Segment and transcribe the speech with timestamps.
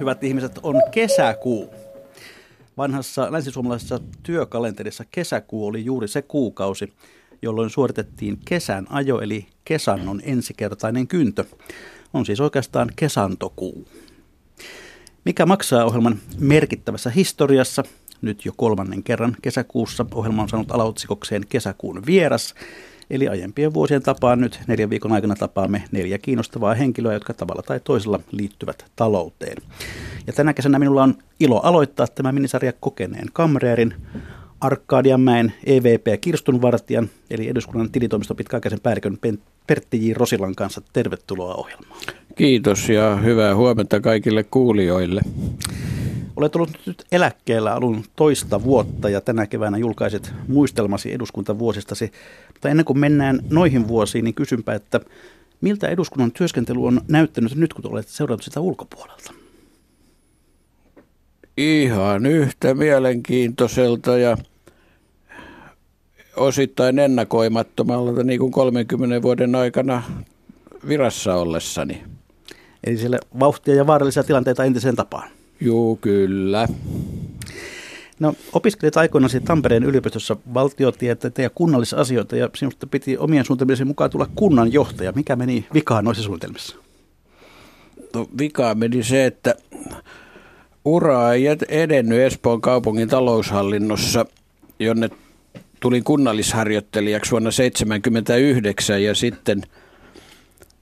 [0.00, 1.74] Hyvät ihmiset, on kesäkuu.
[2.76, 6.92] Vanhassa länsisuomalaisessa työkalenterissa kesäkuu oli juuri se kuukausi,
[7.42, 11.44] jolloin suoritettiin kesän ajo eli kesannon ensikertainen kyntö.
[12.14, 13.88] On siis oikeastaan kesantokuu.
[15.24, 17.82] Mikä maksaa ohjelman merkittävässä historiassa?
[18.22, 22.54] Nyt jo kolmannen kerran kesäkuussa ohjelma on saanut alaotsikokseen kesäkuun vieras.
[23.10, 27.80] Eli aiempien vuosien tapaan nyt neljän viikon aikana tapaamme neljä kiinnostavaa henkilöä, jotka tavalla tai
[27.84, 29.56] toisella liittyvät talouteen.
[30.26, 33.94] Ja tänä kesänä minulla on ilo aloittaa tämä minisarja kokeneen kamreerin,
[34.60, 39.18] Arkadianmäen EVP Kirstunvartijan, eli eduskunnan tilitoimiston pitkäaikaisen päällikön
[39.66, 40.12] Pertti J.
[40.12, 40.80] Rosilan kanssa.
[40.92, 42.00] Tervetuloa ohjelmaan.
[42.34, 45.20] Kiitos ja hyvää huomenta kaikille kuulijoille.
[46.36, 52.12] Olet ollut nyt eläkkeellä alun toista vuotta ja tänä keväänä julkaiset muistelmasi eduskuntavuosistasi.
[52.52, 55.00] Mutta ennen kuin mennään noihin vuosiin, niin kysynpä, että
[55.60, 59.32] miltä eduskunnan työskentely on näyttänyt nyt, kun olet seurannut sitä ulkopuolelta?
[61.56, 64.36] Ihan yhtä mielenkiintoiselta ja
[66.36, 70.02] osittain ennakoimattomalta niin kuin 30 vuoden aikana
[70.88, 72.04] virassa ollessani.
[72.84, 75.35] Eli siellä vauhtia ja vaarallisia tilanteita entiseen tapaan.
[75.60, 76.68] Juu, kyllä.
[78.20, 84.28] No, opiskelit aikoinaan Tampereen yliopistossa valtiotieteitä ja kunnallisasioita ja sinusta piti omien suunnitelmien mukaan tulla
[84.34, 85.12] kunnanjohtaja.
[85.12, 86.76] Mikä meni vikaan noissa suunnitelmissa?
[88.14, 89.54] No, vikaa meni se, että
[90.84, 94.26] ura ei edennyt Espoon kaupungin taloushallinnossa,
[94.78, 95.10] jonne
[95.80, 99.62] tulin kunnallisharjoittelijaksi vuonna 1979 ja sitten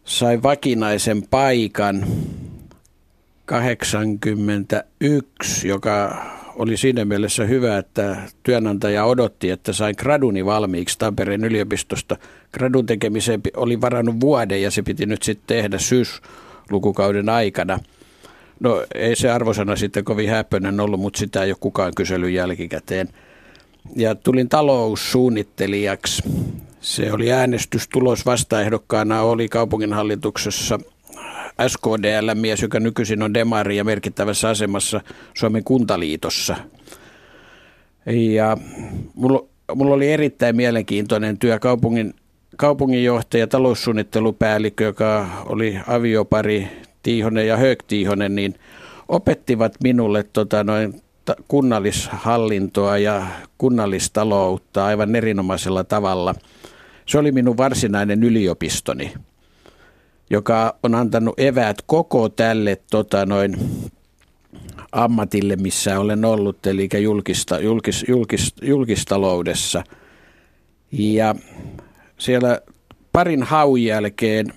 [0.05, 2.07] sain vakinaisen paikan
[3.45, 6.25] 81, joka
[6.57, 12.17] oli siinä mielessä hyvä, että työnantaja odotti, että sain graduni valmiiksi Tampereen yliopistosta.
[12.53, 17.79] Gradun tekemiseen oli varannut vuoden ja se piti nyt sitten tehdä syyslukukauden aikana.
[18.61, 23.09] No ei se arvosana sitten kovin häppöinen ollut, mutta sitä ei ole kukaan kysellyt jälkikäteen.
[23.97, 26.23] Ja tulin taloussuunnittelijaksi.
[26.81, 30.79] Se oli äänestystulos vastaehdokkaana, oli kaupunginhallituksessa–
[31.69, 35.01] SKDL-mies, joka nykyisin on demari ja merkittävässä asemassa
[35.35, 36.57] Suomen kuntaliitossa.
[38.07, 38.57] Ja
[39.15, 39.45] mulla,
[39.75, 42.15] mulla oli erittäin mielenkiintoinen työ kaupungin,
[42.57, 46.69] kaupunginjohtaja, taloussuunnittelupäällikkö, joka oli aviopari
[47.03, 48.55] Tiihonen ja Höök Tiihonen, niin
[49.09, 51.03] opettivat minulle tota, noin
[51.49, 53.27] kunnallishallintoa ja
[53.59, 56.35] kunnallistaloutta aivan erinomaisella tavalla.
[57.07, 59.13] Se oli minun varsinainen yliopistoni
[60.31, 63.57] joka on antanut eväät koko tälle tota, noin,
[64.93, 69.85] ammatille, missä olen ollut, eli julkista, julkis, julkis, julkistaloudessa.
[70.93, 71.35] Ja
[72.19, 72.61] siellä
[73.13, 74.53] parin haun jälkeen,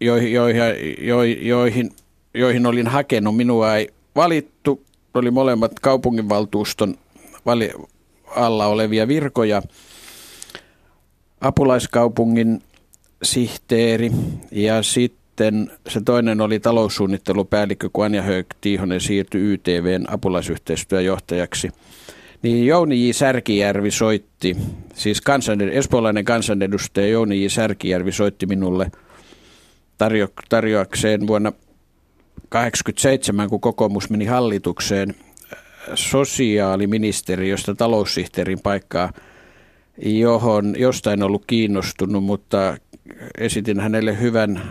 [0.00, 0.62] joihin, joihin,
[1.46, 1.90] joihin,
[2.34, 4.84] joihin olin hakenut, minua ei valittu.
[5.14, 6.94] Oli molemmat kaupunginvaltuuston
[7.46, 7.72] vali,
[8.36, 9.62] alla olevia virkoja.
[11.40, 12.62] Apulaiskaupungin
[13.22, 14.10] sihteeri
[14.50, 21.70] ja sitten se toinen oli taloussuunnittelupäällikkö, kun Anja Höök Tiihonen siirtyi YTVn apulaisyhteistyöjohtajaksi.
[22.42, 23.12] Niin Jouni J.
[23.12, 24.56] Särkijärvi soitti,
[24.94, 27.46] siis kansaned- espoolainen kansanedustaja Jouni J.
[27.48, 28.90] Särkijärvi soitti minulle
[29.98, 35.14] tarjo- tarjoakseen vuonna 1987, kun kokoomus meni hallitukseen,
[35.94, 39.12] sosiaaliministeriöstä taloussihteerin paikkaa,
[40.02, 42.76] johon jostain ollut kiinnostunut, mutta
[43.38, 44.62] esitin hänelle hyvän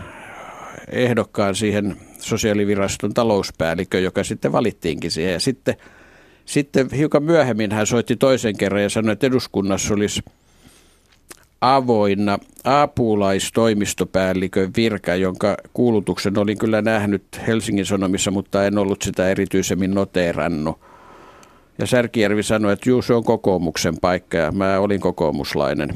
[0.92, 5.32] ehdokkaan siihen sosiaaliviraston talouspäällikkö, joka sitten valittiinkin siihen.
[5.32, 5.74] Ja sitten,
[6.44, 10.22] sitten hiukan myöhemmin hän soitti toisen kerran ja sanoi, että eduskunnassa olisi
[11.60, 19.94] avoinna apulaistoimistopäällikön virka, jonka kuulutuksen olin kyllä nähnyt Helsingin Sanomissa, mutta en ollut sitä erityisemmin
[19.94, 20.89] noteerannut.
[21.80, 25.88] Ja Särkijärvi sanoi, että juu, se on kokoomuksen paikka ja mä olin kokoomuslainen.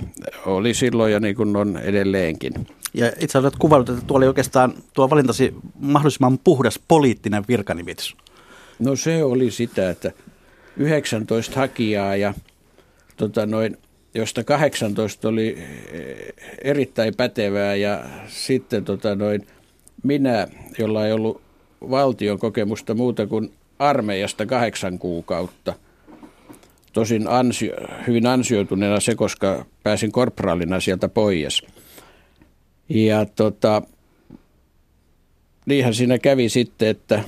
[0.47, 2.53] Oli silloin ja niin kuin on edelleenkin.
[2.95, 8.17] Ja itse olet kuvannut, että tuo oli oikeastaan tuo valintasi mahdollisimman puhdas poliittinen virkanimitys.
[8.79, 10.13] No se oli sitä, että
[10.77, 12.35] 19 hakijaa ja
[13.17, 13.77] tota noin,
[14.15, 15.59] josta 18 oli
[15.93, 16.17] eh,
[16.63, 19.47] erittäin pätevää ja sitten tota noin,
[20.03, 20.49] minä,
[20.79, 21.41] jolla ei ollut
[21.91, 25.75] valtion kokemusta muuta kuin armeijasta kahdeksan kuukautta.
[26.93, 27.75] Tosin ansio,
[28.07, 31.63] hyvin ansioituneena se, koska pääsin korpraalina sieltä pois.
[32.89, 33.83] Ja tota,
[35.67, 37.23] niinhän siinä kävi sitten, että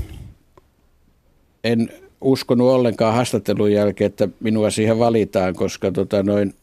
[1.65, 1.91] en
[2.21, 6.55] uskonut ollenkaan haastattelun jälkeen, että minua siihen valitaan, koska tota noin,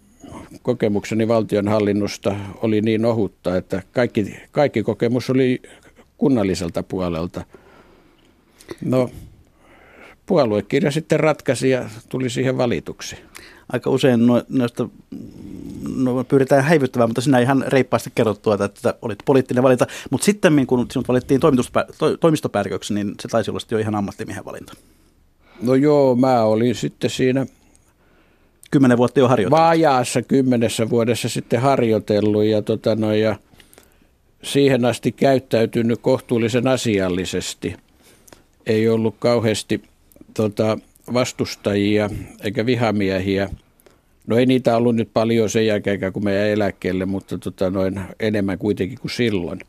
[0.61, 5.61] kokemukseni valtionhallinnosta oli niin ohutta, että kaikki, kaikki kokemus oli
[6.17, 7.45] kunnalliselta puolelta.
[8.81, 9.09] No,
[10.25, 13.15] puoluekirja sitten ratkaisi ja tuli siihen valituksi.
[13.73, 14.89] Aika usein no, noista
[15.95, 19.87] no, pyritään häivyttämään, mutta sinä ihan reippaasti kerrot tuota, että olit poliittinen valinta.
[20.09, 21.51] Mutta sitten kun sinut valittiin to,
[22.19, 24.73] toimistopäälliköksi, niin se taisi olla jo ihan ammattimiehen valinta.
[25.61, 27.45] No joo, mä olin sitten siinä
[28.71, 29.65] kymmenen vuotta jo harjoitellut.
[29.65, 33.35] Vajaassa kymmenessä vuodessa sitten harjoitellut ja, tota no, ja
[34.43, 37.75] siihen asti käyttäytynyt kohtuullisen asiallisesti.
[38.65, 39.83] Ei ollut kauheasti
[40.33, 40.77] tota,
[41.13, 42.09] vastustajia
[42.43, 43.49] eikä vihamiehiä.
[44.27, 48.57] No ei niitä ollut nyt paljon sen jälkeen, kun meidän eläkkeelle, mutta tota, noin enemmän
[48.57, 49.59] kuitenkin kuin silloin.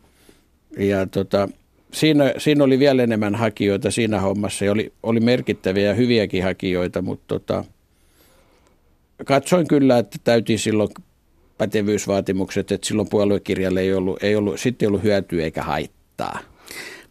[0.79, 1.49] Ja tota,
[1.93, 7.03] siinä, siinä oli vielä enemmän hakijoita siinä hommassa ja oli, oli merkittäviä ja hyviäkin hakijoita,
[7.03, 7.65] mutta tota,
[9.25, 10.91] katsoin kyllä, että täytiin silloin
[11.59, 16.39] pätevyysvaatimukset, että silloin puoluekirjalle ei ollut, ei ollut, sitten ei ollut hyötyä eikä haittaa.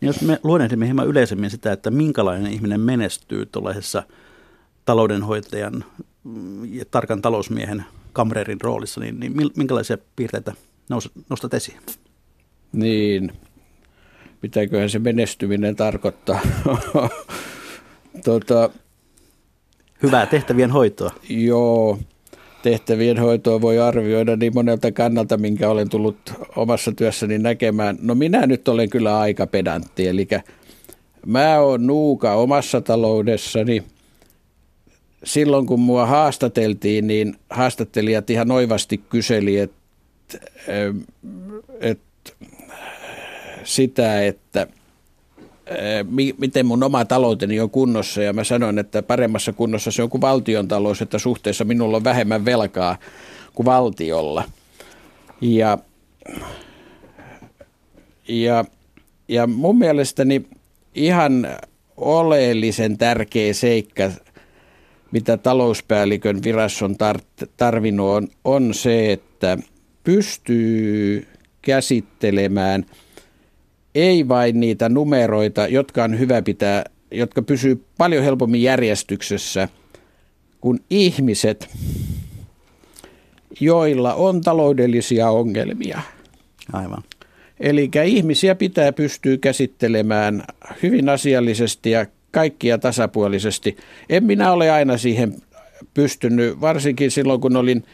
[0.01, 4.03] Niin jos me luonnehdimme hieman yleisemmin sitä, että minkälainen ihminen menestyy tuollaisessa
[4.85, 5.85] taloudenhoitajan
[6.69, 10.53] ja tarkan talousmiehen kamreerin roolissa, niin, niin minkälaisia piirteitä
[11.29, 11.79] nostat esiin?
[12.71, 13.31] Niin,
[14.41, 16.39] mitäköhän se menestyminen tarkoittaa.
[18.25, 18.69] tota,
[20.03, 21.11] Hyvää tehtävien hoitoa.
[21.29, 21.99] Joo,
[22.63, 26.17] tehtävien hoitoa voi arvioida niin monelta kannalta, minkä olen tullut
[26.55, 27.97] omassa työssäni näkemään.
[28.01, 30.27] No minä nyt olen kyllä aika pedantti, eli
[31.25, 33.83] mä oon nuuka omassa taloudessani.
[35.23, 39.77] Silloin kun mua haastateltiin, niin haastattelijat ihan oivasti kyseli, että
[41.79, 41.99] et,
[43.63, 44.67] sitä, että
[46.37, 50.21] miten mun oma talouteni on kunnossa ja mä sanoin, että paremmassa kunnossa se on kuin
[50.21, 52.97] valtion talous, että suhteessa minulla on vähemmän velkaa
[53.53, 54.43] kuin valtiolla.
[55.41, 55.77] Ja,
[58.27, 58.65] ja,
[59.27, 60.45] ja mun mielestäni
[60.95, 61.47] ihan
[61.97, 64.11] oleellisen tärkeä seikka,
[65.11, 66.95] mitä talouspäällikön virasso on
[67.57, 69.57] tarvinnut, on, on se, että
[70.03, 71.27] pystyy
[71.61, 72.85] käsittelemään–
[73.95, 79.69] ei vain niitä numeroita, jotka on hyvä pitää, jotka pysyy paljon helpommin järjestyksessä
[80.61, 81.69] kuin ihmiset,
[83.59, 86.01] joilla on taloudellisia ongelmia.
[86.73, 87.03] Aivan.
[87.59, 90.43] Eli ihmisiä pitää pystyä käsittelemään
[90.83, 93.77] hyvin asiallisesti ja kaikkia tasapuolisesti.
[94.09, 95.35] En minä ole aina siihen
[95.93, 97.83] pystynyt, varsinkin silloin kun olin–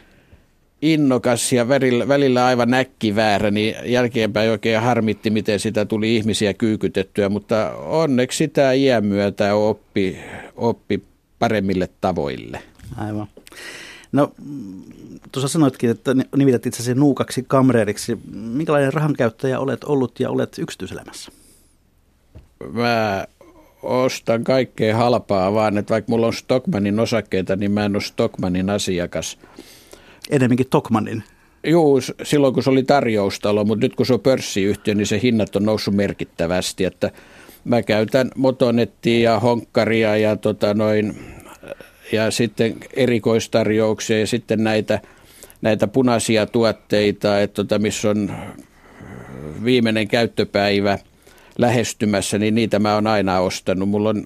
[0.82, 7.28] innokas ja välillä, välillä aivan näkkiväärä, niin jälkeenpäin oikein harmitti, miten sitä tuli ihmisiä kyykytettyä,
[7.28, 10.18] mutta onneksi sitä iän myötä oppi,
[10.56, 11.02] oppi
[11.38, 12.62] paremmille tavoille.
[12.96, 13.26] Aivan.
[14.12, 14.32] No
[15.32, 18.18] tuossa sanoitkin, että nimität itsesi nuukaksi kamreeriksi.
[18.32, 21.32] Minkälainen rahankäyttäjä olet ollut ja olet yksityiselämässä?
[22.72, 23.26] Mä
[23.82, 28.70] ostan kaikkea halpaa vaan, että vaikka mulla on Stockmanin osakkeita, niin mä en ole Stockmanin
[28.70, 29.38] asiakas–
[30.30, 31.22] enemmänkin Tokmanin.
[31.64, 35.56] Joo, silloin kun se oli tarjoustalo, mutta nyt kun se on pörssiyhtiö, niin se hinnat
[35.56, 37.10] on noussut merkittävästi, että
[37.64, 41.16] mä käytän motonettia ja honkkaria ja, tota noin,
[42.12, 45.00] ja sitten erikoistarjouksia ja sitten näitä,
[45.62, 48.32] näitä punaisia tuotteita, että tota, missä on
[49.64, 50.98] viimeinen käyttöpäivä
[51.58, 53.88] lähestymässä, niin niitä mä oon aina ostanut.
[53.88, 54.24] Mulla on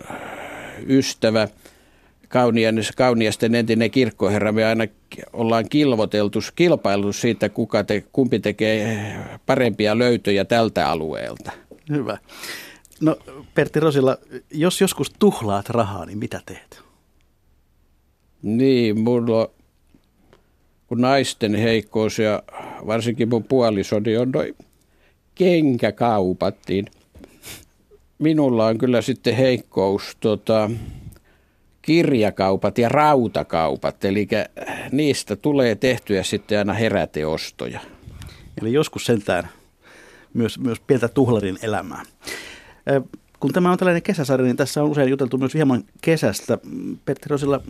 [0.89, 1.49] ystävä–
[2.97, 4.85] kauniasten entinen kirkkoherra, me aina
[5.33, 9.17] ollaan kilvoteltu, kilpailu siitä, kuka te, kumpi tekee
[9.47, 11.53] parempia löytöjä tältä alueelta.
[11.91, 12.19] Hyvä.
[13.01, 13.17] No
[13.55, 14.19] Pertti Rosilla,
[14.51, 16.83] jos joskus tuhlaat rahaa, niin mitä teet?
[18.43, 19.51] Niin, mulla
[20.87, 22.43] kun naisten heikkous ja
[22.87, 24.57] varsinkin mun puolisoni on noin
[25.35, 26.87] kenkäkaupat, niin
[28.19, 30.71] minulla on kyllä sitten heikkous tota,
[31.87, 34.29] kirjakaupat ja rautakaupat, eli
[34.93, 37.81] niistä tulee tehtyä sitten aina heräteostoja.
[38.63, 39.49] Eli joskus sentään
[40.35, 42.03] myös, myös pientä tuhlarin elämää.
[43.41, 46.59] Kun tämä on tällainen kesäsarja, niin tässä on usein juteltu myös hieman kesästä.
[47.05, 47.61] Petteri Rosilla,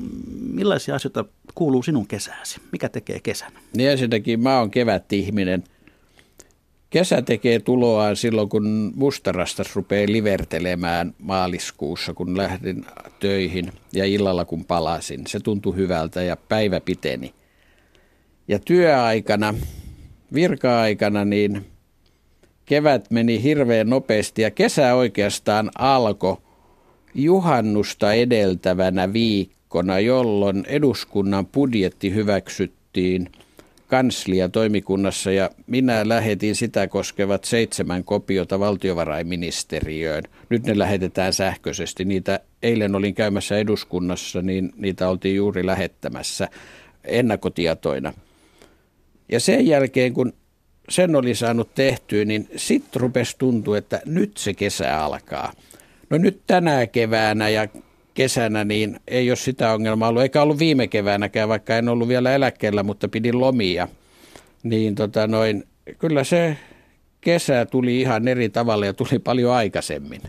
[0.52, 2.60] millaisia asioita kuuluu sinun kesääsi?
[2.72, 3.52] Mikä tekee kesän?
[3.76, 5.64] Niin ensinnäkin mä oon kevät-ihminen.
[6.94, 12.84] Kesä tekee tuloaan silloin, kun mustarastas rupeaa livertelemään maaliskuussa, kun lähdin
[13.20, 15.26] töihin ja illalla kun palasin.
[15.26, 17.34] Se tuntui hyvältä ja päivä piteni.
[18.48, 19.54] Ja työaikana,
[20.34, 21.66] virka-aikana, niin
[22.66, 26.36] kevät meni hirveän nopeasti ja kesä oikeastaan alkoi
[27.14, 33.32] juhannusta edeltävänä viikkona, jolloin eduskunnan budjetti hyväksyttiin
[33.88, 40.22] kanslia toimikunnassa ja minä lähetin sitä koskevat seitsemän kopiota valtiovarainministeriöön.
[40.48, 42.04] Nyt ne lähetetään sähköisesti.
[42.04, 46.48] Niitä eilen olin käymässä eduskunnassa, niin niitä oltiin juuri lähettämässä
[47.04, 48.12] ennakkotietoina.
[49.32, 50.32] Ja sen jälkeen, kun
[50.88, 55.52] sen oli saanut tehtyä, niin sitten rupesi tuntua, että nyt se kesä alkaa.
[56.10, 57.68] No nyt tänä keväänä ja
[58.14, 62.34] kesänä niin ei ole sitä ongelmaa ollut, eikä ollut viime keväänäkään, vaikka en ollut vielä
[62.34, 63.88] eläkkeellä, mutta pidin lomia.
[64.62, 65.64] Niin tota noin,
[65.98, 66.56] kyllä se
[67.20, 70.22] kesä tuli ihan eri tavalla ja tuli paljon aikaisemmin.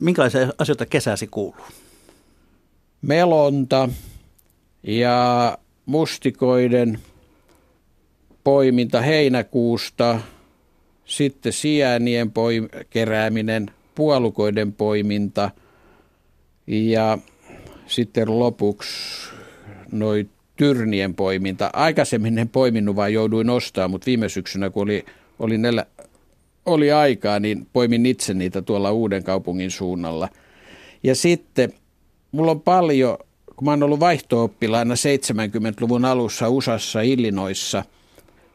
[0.00, 1.66] Minkälaisia asioita kesäsi kuuluu?
[3.02, 3.88] Melonta
[4.82, 6.98] ja mustikoiden
[8.44, 10.20] poiminta heinäkuusta,
[11.04, 15.50] sitten sienien poim- kerääminen, puolukoiden poiminta
[16.66, 17.18] ja
[17.86, 19.30] sitten lopuksi
[19.92, 21.70] noin tyrnien poiminta.
[21.72, 25.04] Aikaisemmin en poiminnut, vaan jouduin ostaa, mutta viime syksynä, kun oli,
[25.38, 25.86] oli, nelä,
[26.66, 30.28] oli aikaa, niin poimin itse niitä tuolla Uuden kaupungin suunnalla.
[31.02, 31.72] Ja sitten
[32.32, 33.18] mulla on paljon,
[33.56, 37.84] kun mä oon ollut vaihto-oppilaana 70-luvun alussa USAssa, Illinoissa–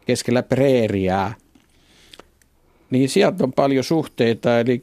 [0.10, 1.34] keskellä preeriaa,
[2.90, 4.82] niin sieltä on paljon suhteita, eli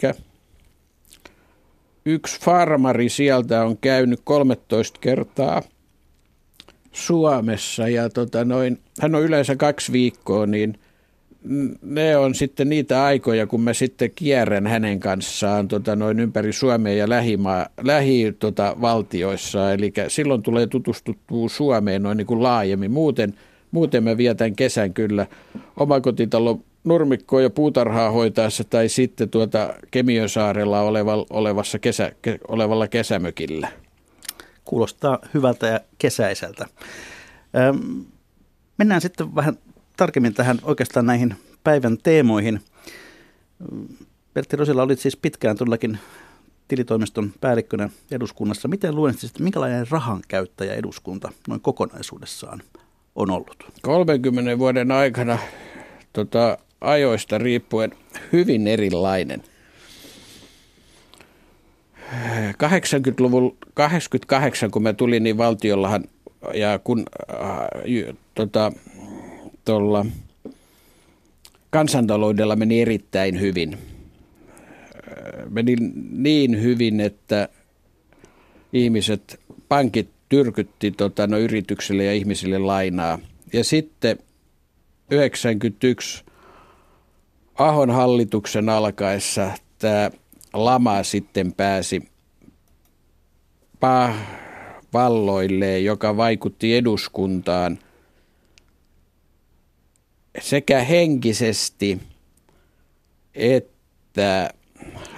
[2.06, 5.62] yksi farmari sieltä on käynyt 13 kertaa
[6.92, 10.78] Suomessa ja tota noin, hän on yleensä kaksi viikkoa, niin
[11.82, 16.94] ne on sitten niitä aikoja, kun mä sitten kierrän hänen kanssaan tota noin ympäri Suomea
[16.94, 18.76] ja lähimaa, lähi tota.
[19.74, 22.90] Eli silloin tulee tutustuttua Suomeen noin niin kuin laajemmin.
[22.90, 23.34] Muuten–
[23.70, 25.26] Muuten mä vietän kesän kyllä
[25.76, 33.68] omakotitalo nurmikkoa ja puutarhaa hoitaessa tai sitten tuota Kemiönsaarella oleva, olevassa kesä, ke, olevalla kesämökillä.
[34.64, 36.66] Kuulostaa hyvältä ja kesäiseltä.
[37.56, 38.04] Öm,
[38.78, 39.58] mennään sitten vähän
[39.96, 42.60] tarkemmin tähän oikeastaan näihin päivän teemoihin.
[44.34, 45.98] Pertti Rosila olit siis pitkään todellakin
[46.68, 48.68] tilitoimiston päällikkönä eduskunnassa.
[48.68, 52.62] Miten luonnehtisit, minkälainen rahan käyttäjä eduskunta noin kokonaisuudessaan
[53.16, 53.72] on ollut?
[53.82, 55.38] 30 vuoden aikana
[56.12, 57.92] tota, ajoista riippuen
[58.32, 59.42] hyvin erilainen.
[62.52, 66.04] 80-luvun 88, kun mä tulin, niin valtiollahan
[66.54, 68.72] ja kun äh, tota,
[69.64, 70.06] tuolla
[71.70, 73.72] kansantaloudella meni erittäin hyvin.
[73.74, 73.80] Äh,
[75.50, 75.76] meni
[76.10, 77.48] niin hyvin, että
[78.72, 83.18] ihmiset, pankit tyrkytti tota, no, yrityksille ja ihmisille lainaa.
[83.52, 84.18] Ja sitten
[85.10, 86.24] 91
[87.58, 90.10] Ahon hallituksen alkaessa tämä
[90.52, 92.08] lama sitten pääsi
[94.92, 97.78] valloilleen, joka vaikutti eduskuntaan
[100.40, 102.00] sekä henkisesti
[103.34, 104.50] että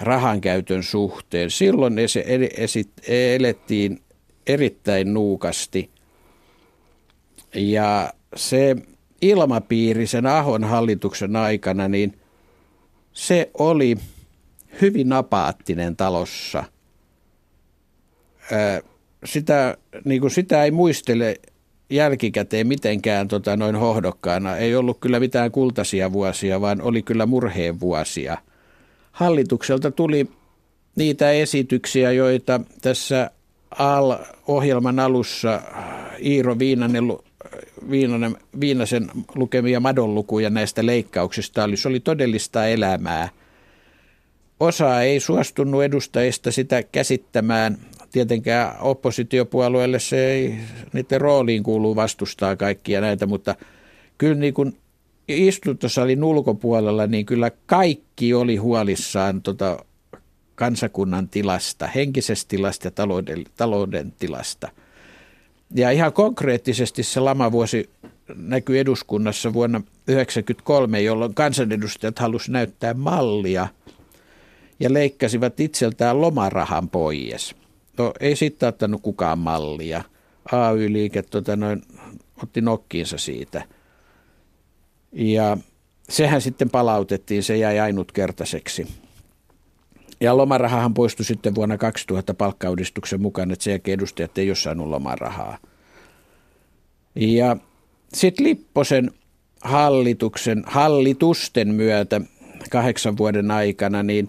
[0.01, 1.51] rahankäytön suhteen.
[1.51, 1.93] Silloin
[3.07, 4.01] elettiin
[4.47, 5.89] erittäin nuukasti.
[7.55, 8.75] Ja se
[9.21, 12.18] ilmapiiri sen Ahon hallituksen aikana, niin
[13.19, 13.97] se oli
[14.81, 16.63] hyvin apaattinen talossa.
[19.25, 21.35] Sitä, niin kuin sitä ei muistele
[21.89, 24.57] jälkikäteen mitenkään tota, noin hohdokkaana.
[24.57, 28.37] Ei ollut kyllä mitään kultaisia vuosia, vaan oli kyllä murheen vuosia.
[29.11, 30.29] Hallitukselta tuli
[30.95, 33.31] niitä esityksiä, joita tässä
[34.47, 35.61] ohjelman alussa
[36.25, 37.03] Iiro Viinanen,
[37.89, 41.77] Viinanen, Viinasen lukemia madonlukuja näistä leikkauksista oli.
[41.77, 43.29] Se oli todellista elämää.
[44.59, 47.77] Osa ei suostunut edustajista sitä käsittämään.
[48.11, 50.55] Tietenkään oppositiopuolueelle se ei,
[50.93, 53.55] niiden rooliin kuuluu vastustaa kaikkia näitä, mutta
[54.17, 54.77] kyllä niin kuin
[55.27, 59.85] istuntosalin ulkopuolella, niin kyllä kaikki oli huolissaan tota
[60.55, 64.71] kansakunnan tilasta, henkisestä tilasta ja talouden, talouden tilasta.
[65.75, 67.89] Ja ihan konkreettisesti se lamavuosi
[68.35, 73.67] näkyi eduskunnassa vuonna 1993, jolloin kansanedustajat halusivat näyttää mallia
[74.79, 77.55] ja leikkasivat itseltään lomarahan pois.
[77.97, 80.03] No ei sitten ottanut kukaan mallia.
[80.51, 81.81] AY-liike tota noin,
[82.43, 83.63] otti nokkiinsa siitä.
[85.11, 85.57] Ja
[86.09, 88.87] sehän sitten palautettiin, se jäi ainutkertaiseksi.
[90.21, 94.87] Ja lomarahahan poistui sitten vuonna 2000 palkkauudistuksen mukaan, että sen jälkeen edustajat ei ole saanut
[94.87, 95.57] lomarahaa.
[97.15, 97.57] Ja
[98.13, 99.11] sitten Lipposen
[99.61, 102.21] hallituksen, hallitusten myötä
[102.69, 104.27] kahdeksan vuoden aikana, niin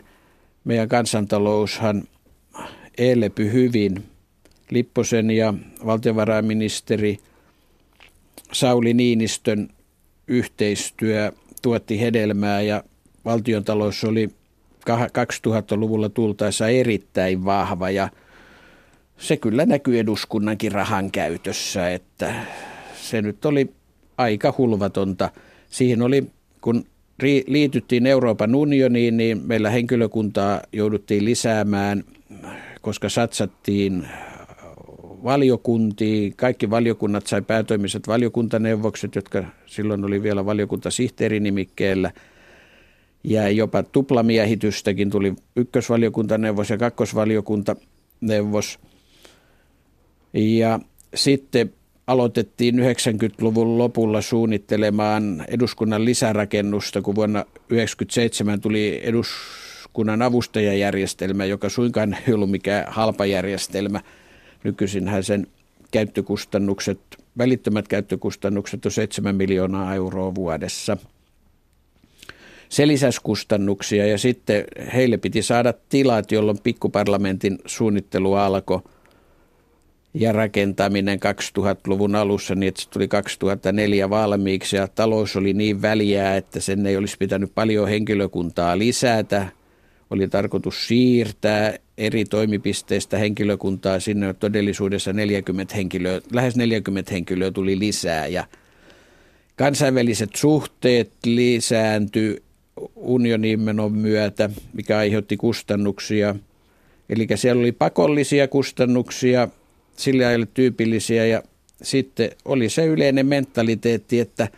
[0.64, 2.04] meidän kansantaloushan
[2.99, 4.04] elpy hyvin.
[4.70, 5.54] Lipposen ja
[5.87, 7.18] valtiovarainministeri
[8.52, 9.68] Sauli Niinistön
[10.26, 11.32] yhteistyö
[11.62, 12.85] tuotti hedelmää ja
[13.25, 14.30] valtiontalous oli
[14.89, 18.09] 2000-luvulla tultaessa erittäin vahva ja
[19.19, 22.35] se kyllä näkyy eduskunnankin rahan käytössä, että
[22.95, 23.71] se nyt oli
[24.19, 25.31] aika hulvatonta.
[25.71, 26.25] Siihen oli,
[26.61, 26.85] kun
[27.47, 32.05] liityttiin Euroopan unioniin, niin meillä henkilökuntaa jouduttiin lisäämään,
[32.81, 34.09] koska satsattiin
[35.25, 36.37] valiokuntiin.
[36.37, 42.11] Kaikki valiokunnat sai päätoimiset valiokuntaneuvokset, jotka silloin oli vielä valiokuntasihteerinimikkeellä.
[43.25, 48.79] Ja jopa tuplamiehitystäkin tuli ykkösvaliokuntaneuvos ja kakkosvaliokuntaneuvos.
[50.35, 50.81] Ja
[51.15, 51.73] sitten
[52.07, 62.35] aloitettiin 90-luvun lopulla suunnittelemaan eduskunnan lisärakennusta, kun vuonna 1997 tuli eduskunnan avustajajärjestelmä, joka suinkaan ei
[62.35, 64.00] ollut mikään halpa järjestelmä.
[64.65, 65.47] Nykyisinhän sen
[65.91, 67.00] käyttökustannukset,
[67.39, 70.97] välittömät käyttökustannukset on 7 miljoonaa euroa vuodessa.
[72.71, 78.81] Se lisäsi kustannuksia ja sitten heille piti saada tilat, jolloin pikkuparlamentin suunnittelu alkoi–
[80.15, 81.19] ja rakentaminen
[81.59, 86.87] 2000-luvun alussa niin, että se tuli 2004 valmiiksi ja talous oli niin väliä, että sen
[86.87, 89.49] ei olisi pitänyt paljon henkilökuntaa lisätä.
[90.11, 94.35] Oli tarkoitus siirtää eri toimipisteistä henkilökuntaa sinne.
[94.35, 98.45] Todellisuudessa 40 henkilöä, lähes 40 henkilöä tuli lisää ja
[99.57, 102.43] kansainväliset suhteet lisääntyi
[102.97, 106.37] unionin menon myötä, mikä aiheutti kustannuksia.
[107.09, 109.49] Eli siellä oli pakollisia kustannuksia–
[110.01, 111.42] sille ajalle tyypillisiä ja
[111.83, 114.49] sitten oli se yleinen mentaliteetti, että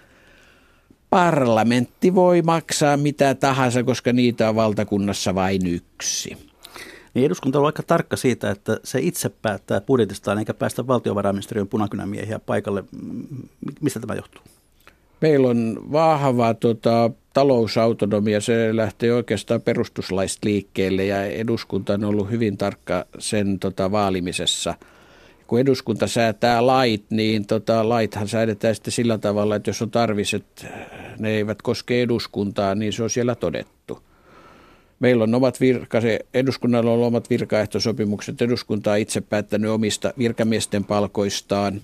[1.11, 6.37] parlamentti voi maksaa mitä tahansa, koska niitä on valtakunnassa vain yksi.
[7.15, 12.39] Niin eduskunta on aika tarkka siitä, että se itse päättää budjetistaan eikä päästä valtiovarainministeriön punakynämiehiä
[12.39, 12.85] paikalle.
[13.81, 14.43] Mistä tämä johtuu?
[15.23, 22.57] Meillä on vahva tota, talousautonomia, se lähtee oikeastaan perustuslaista liikkeelle ja eduskunta on ollut hyvin
[22.57, 24.75] tarkka sen tota, vaalimisessa–
[25.53, 30.35] kun eduskunta säätää lait, niin tota, laithan säädetään sitten sillä tavalla, että jos on tarvis,
[30.35, 30.67] että
[31.19, 34.03] ne eivät koske eduskuntaa, niin se on siellä todettu.
[35.01, 38.43] Meillä on omat virka, se eduskunnalla on omat virkaehtosopimukset.
[38.43, 41.81] Eduskunta on itse päättänyt omista virkamiesten palkoistaan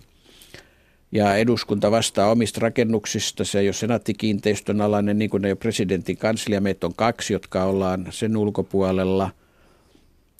[1.12, 3.44] ja eduskunta vastaa omista rakennuksista.
[3.44, 6.60] Se ei ole senaattikiinteistön alainen, niin kuin ne jo presidentin kanslia.
[6.60, 9.30] Meitä on kaksi, jotka ollaan sen ulkopuolella.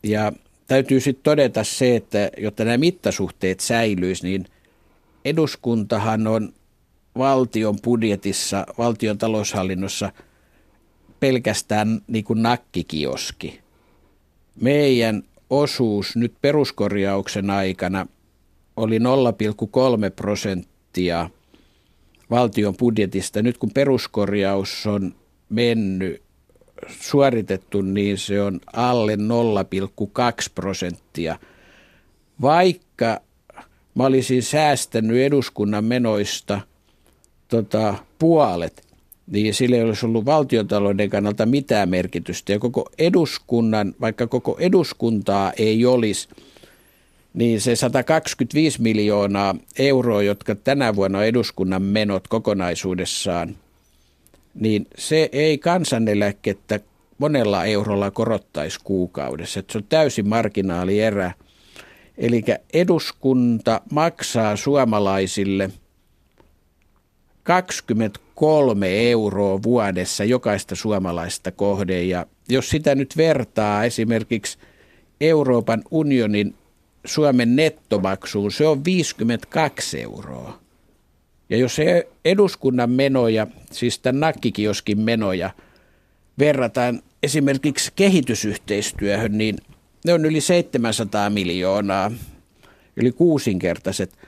[0.03, 0.33] Ja
[0.67, 4.45] täytyy sitten todeta se, että jotta nämä mittasuhteet säilyisi, niin
[5.25, 6.53] eduskuntahan on
[7.19, 10.13] valtion budjetissa, valtion taloushallinnossa
[11.21, 13.61] pelkästään niin kuin nakkikioski.
[14.61, 18.07] Meidän osuus nyt peruskorjauksen aikana
[18.79, 19.05] oli 0,3
[20.17, 21.31] prosenttia
[22.31, 23.43] valtion budjetista.
[23.43, 25.15] Nyt kun peruskorjaus on
[25.49, 26.23] mennyt
[27.01, 29.21] suoritettu, niin se on alle 0,2
[30.55, 31.39] prosenttia.
[32.41, 33.21] Vaikka
[33.95, 36.61] mä olisin säästänyt eduskunnan menoista
[37.49, 38.87] tota, puolet,
[39.27, 42.53] niin sillä ei olisi ollut valtiotalouden kannalta mitään merkitystä.
[42.53, 46.29] Ja koko eduskunnan, vaikka koko eduskuntaa ei olisi,
[47.35, 53.57] niin se 125 miljoonaa euroa, jotka tänä vuonna on eduskunnan menot kokonaisuudessaan–
[54.61, 56.81] niin se ei kansaneläkettä
[57.19, 59.61] monella eurolla korottaisi kuukaudessa.
[59.61, 61.33] Että se on täysin marginaalierä.
[62.19, 65.71] Eli eduskunta maksaa suomalaisille
[67.43, 72.09] 23 euroa vuodessa jokaista suomalaista kohden.
[72.09, 74.59] Ja jos sitä nyt vertaa esimerkiksi
[75.21, 76.55] Euroopan unionin
[77.05, 80.59] Suomen nettomaksuun, se on 52 euroa.
[81.51, 85.51] Ja jos se eduskunnan menoja, siis tämän nakkikioskin menoja,
[86.39, 89.57] verrataan esimerkiksi kehitysyhteistyöhön, niin
[90.05, 92.11] ne on yli 700 miljoonaa,
[92.97, 94.19] yli kuusinkertaiset.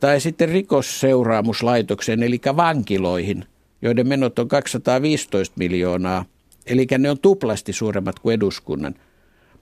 [0.00, 3.44] Tai sitten rikosseuraamuslaitokseen, eli vankiloihin,
[3.82, 6.24] joiden menot on 215 miljoonaa,
[6.66, 8.94] eli ne on tuplasti suuremmat kuin eduskunnan.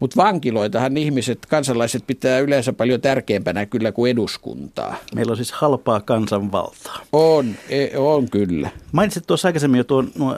[0.00, 4.96] Mutta vankiloitahan ihmiset, kansalaiset pitää yleensä paljon tärkeämpänä kyllä kuin eduskuntaa.
[5.14, 7.00] Meillä on siis halpaa kansanvaltaa.
[7.12, 8.70] On, e, on kyllä.
[8.92, 10.36] Mainitsit tuossa aikaisemmin jo tuon nuo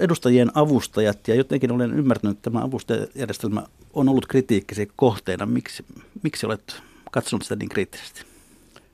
[0.00, 3.62] edustajien avustajat ja jotenkin olen ymmärtänyt, että tämä avustajajärjestelmä
[3.94, 5.46] on ollut kritiikkisi kohteena.
[5.46, 5.84] Miksi,
[6.22, 6.76] miksi olet
[7.10, 8.22] katsonut sitä niin kriittisesti?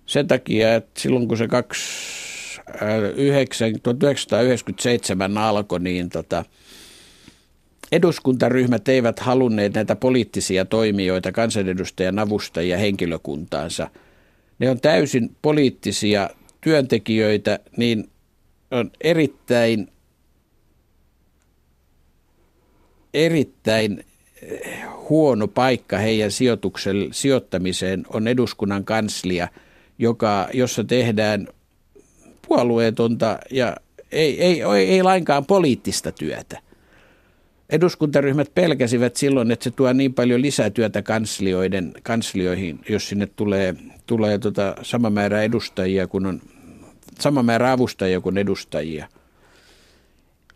[0.07, 1.49] Sen takia, että silloin kun se
[3.83, 6.45] 1997 äh, alkoi, niin tota,
[7.95, 13.91] eduskuntaryhmät eivät halunneet näitä poliittisia toimijoita, kansanedustajan avustajia henkilökuntaansa.
[14.59, 16.31] Ne on täysin poliittisia
[16.61, 18.11] työntekijöitä, niin
[18.71, 19.89] on erittäin,
[23.15, 24.05] erittäin
[24.43, 26.31] eh, huono paikka heidän
[27.13, 29.49] sijoittamiseen on eduskunnan kanslia,
[29.99, 31.49] joka, jossa tehdään
[32.49, 33.77] puolueetonta ja
[34.13, 36.65] ei, ei, ei, ei lainkaan poliittista työtä.
[37.71, 43.75] Eduskuntaryhmät pelkäsivät silloin, että se tuo niin paljon lisätyötä kanslioiden, kanslioihin, jos sinne tulee,
[44.07, 46.41] tulee tota sama määrä edustajia kuin on,
[47.21, 49.09] sama määrä avustajia kuin edustajia.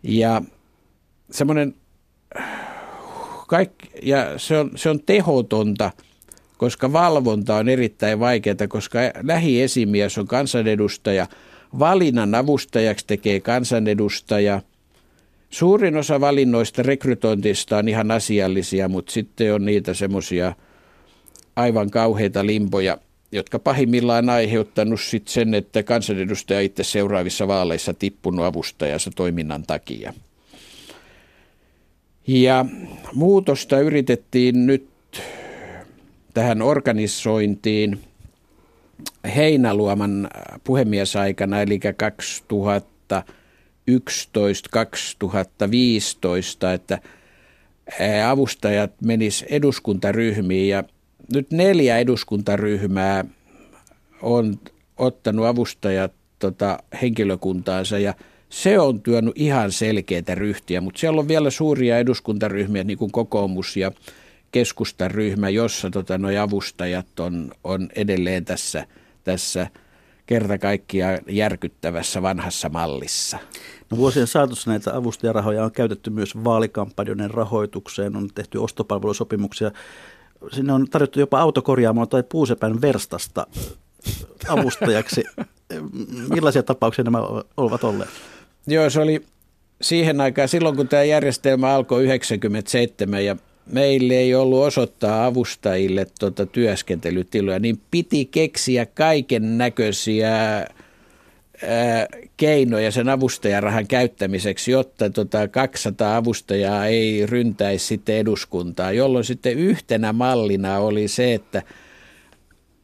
[0.03, 0.43] Ja
[1.31, 1.75] semmoinen,
[3.49, 5.91] kaikki, ja se on, se on tehotonta,
[6.57, 11.27] koska valvonta on erittäin vaikeaa, koska lähiesimies on kansanedustaja,
[11.79, 14.63] valinnan avustajaksi tekee kansanedustaja–
[15.51, 20.53] Suurin osa valinnoista rekrytointista on ihan asiallisia, mutta sitten on niitä semmoisia
[21.57, 22.99] aivan kauheita limpoja,
[23.33, 30.15] jotka pahimmillaan aiheuttanut sit sen, että kansanedustaja itse seuraavissa vaaleissa tippunut avustajansa toiminnan takia.
[32.27, 32.65] Ja
[33.15, 34.89] muutosta yritettiin nyt
[36.35, 38.01] tähän organisointiin
[39.37, 40.29] Heinäluoman
[40.65, 43.23] puhemiesaikana, eli 2000
[43.89, 43.91] 2011-2015,
[46.75, 46.99] että
[48.29, 50.85] avustajat menis eduskuntaryhmiin ja
[51.35, 53.25] nyt neljä eduskuntaryhmää
[54.23, 54.61] on
[54.97, 58.15] ottanut avustajat tota, henkilökuntaansa ja
[58.49, 63.77] se on työnnyt ihan selkeitä ryhtiä, mutta siellä on vielä suuria eduskuntaryhmiä, niin kuin kokoomus
[63.77, 63.93] ja
[64.53, 68.87] keskustaryhmä, jossa tota, nuo avustajat on, on edelleen tässä,
[69.25, 69.67] tässä
[70.29, 73.39] kerta kaikkiaan järkyttävässä vanhassa mallissa.
[73.91, 79.71] No vuosien saatossa näitä avustajarahoja on käytetty myös vaalikampanjoiden rahoitukseen, on tehty ostopalvelusopimuksia.
[80.53, 83.47] Sinne on tarjottu jopa autokorjaamoa tai puusepän verstasta
[84.49, 85.25] avustajaksi.
[86.35, 87.19] Millaisia tapauksia nämä
[87.57, 88.11] ovat olleet?
[88.67, 89.27] Joo, se oli
[89.83, 93.37] siihen aikaan, silloin kun tämä järjestelmä alkoi 97 ja
[93.73, 100.67] meille ei ollut osoittaa avustajille tuota työskentelytiloja, niin piti keksiä kaiken näköisiä
[102.37, 110.13] keinoja sen avustajarahan käyttämiseksi, jotta tota 200 avustajaa ei ryntäisi sitten eduskuntaa, jolloin sitten yhtenä
[110.13, 111.63] mallina oli se, että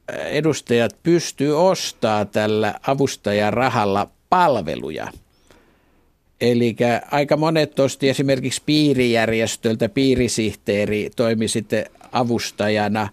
[0.09, 5.09] edustajat pystyy ostaa tällä avustajarahalla palveluja.
[6.41, 6.77] Eli
[7.11, 13.09] aika monet osti esimerkiksi piirijärjestöltä, piirisihteeri toimi sitten avustajana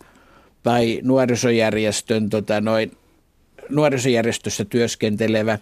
[0.64, 2.92] tai nuorisojärjestön tota noin,
[3.70, 5.60] nuorisojärjestössä työskentelevä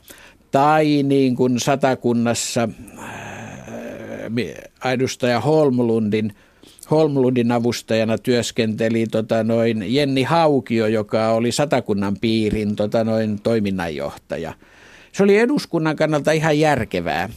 [0.52, 2.70] tai niin kuin satakunnassa
[3.00, 6.34] äh, edustaja Holmlundin,
[6.92, 14.54] Holmlundin avustajana työskenteli tota noin Jenni Haukio, joka oli satakunnan piirin tota noin toiminnanjohtaja.
[15.12, 17.30] Se oli eduskunnan kannalta ihan järkevää.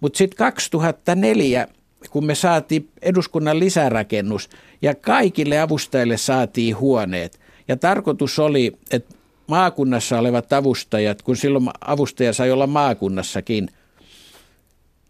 [0.00, 1.68] Mutta sitten 2004,
[2.10, 4.48] kun me saatiin eduskunnan lisärakennus
[4.82, 9.14] ja kaikille avustajille saatiin huoneet, ja tarkoitus oli, että
[9.46, 13.68] maakunnassa olevat avustajat, kun silloin avustaja sai olla maakunnassakin,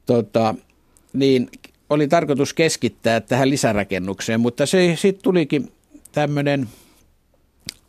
[0.06, 0.54] tota,
[1.12, 1.50] niin
[1.90, 5.72] oli tarkoitus keskittää tähän lisärakennukseen, mutta se sitten tulikin
[6.12, 6.68] tämmöinen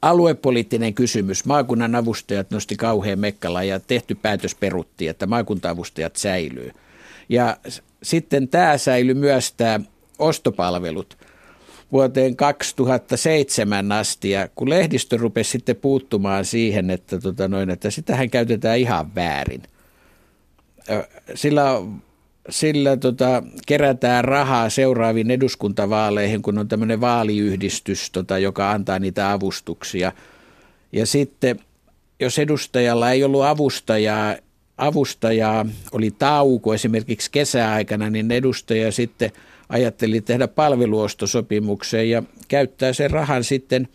[0.01, 1.45] aluepoliittinen kysymys.
[1.45, 6.71] Maakunnan avustajat nosti kauhean mekkala ja tehty päätös perutti, että maakuntaavustajat säilyy.
[7.30, 7.58] Ja
[8.04, 9.80] sitten tämä säilyi myös tämä
[10.20, 11.18] ostopalvelut
[11.92, 18.30] vuoteen 2007 asti, ja kun lehdistö rupesi sitten puuttumaan siihen, että, tota noin, että sitähän
[18.30, 19.63] käytetään ihan väärin.
[21.36, 21.63] Sillä,
[22.50, 30.12] sillä tota, kerätään rahaa seuraaviin eduskuntavaaleihin, kun on tämmöinen vaaliyhdistys, tota, joka antaa niitä avustuksia.
[30.92, 31.60] Ja sitten,
[32.20, 34.36] jos edustajalla ei ollut avustajaa,
[34.78, 39.32] avustajaa oli tauko esimerkiksi kesäaikana, niin edustaja sitten–
[39.70, 43.88] ajatteli tehdä palveluostosopimuksen ja käyttää sen rahan sitten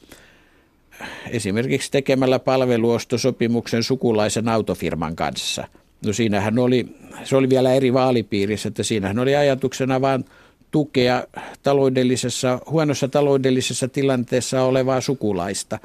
[1.31, 5.68] esimerkiksi tekemällä palveluostosopimuksen sukulaisen autofirman kanssa.
[6.07, 6.87] No siinähän oli,
[7.25, 10.25] se oli vielä eri vaalipiirissä, että siinähän oli ajatuksena vain
[10.71, 11.25] tukea
[11.62, 15.79] taloudellisessa, huonossa taloudellisessa tilanteessa olevaa sukulaista.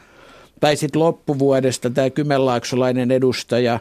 [0.59, 3.79] Tai sitten loppuvuodesta tämä kymenlaaksolainen edustaja,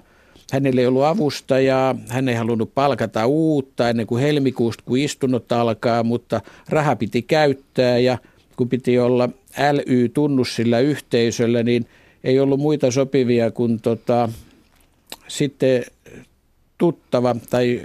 [0.53, 6.03] hänellä ei ollut avustajaa, hän ei halunnut palkata uutta ennen kuin helmikuusta, kun istunnot alkaa,
[6.03, 8.19] mutta raha piti käyttää ja
[8.57, 9.29] kun piti olla
[9.73, 11.87] LY-tunnus sillä yhteisöllä, niin
[12.25, 14.29] ei ollut muita sopivia kuin tota,
[15.29, 15.85] sitten
[16.79, 17.83] tuttava tai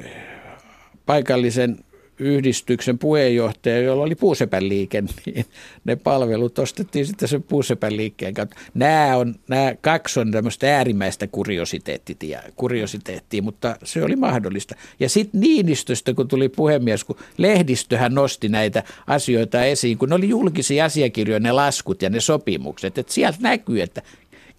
[1.05, 1.77] paikallisen
[2.21, 5.45] yhdistyksen puheenjohtaja, jolla oli puusepän liike, niin
[5.83, 8.55] ne palvelut ostettiin sitten sen puusepän liikkeen kautta.
[8.73, 14.75] Nämä, on, nämä kaksi on tämmöistä äärimmäistä kuriositeettia, kuriositeettia, mutta se oli mahdollista.
[14.99, 20.29] Ja sitten Niinistöstä, kun tuli puhemies, kun lehdistöhän nosti näitä asioita esiin, kun ne oli
[20.29, 24.01] julkisia asiakirjoja, ne laskut ja ne sopimukset, että sieltä näkyy, että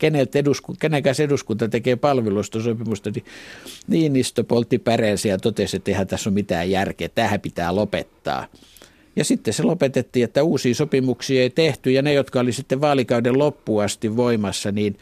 [0.03, 3.25] keneltä eduskunta, kenekäs eduskunta tekee palvelustosopimusta, niin
[3.87, 8.47] Niinistö poltti päreensä ja totesi, että eihän tässä ole mitään järkeä, tähän pitää lopettaa.
[9.17, 13.39] Ja sitten se lopetettiin, että uusia sopimuksia ei tehty ja ne, jotka oli sitten vaalikauden
[13.39, 14.99] loppuun asti voimassa, niin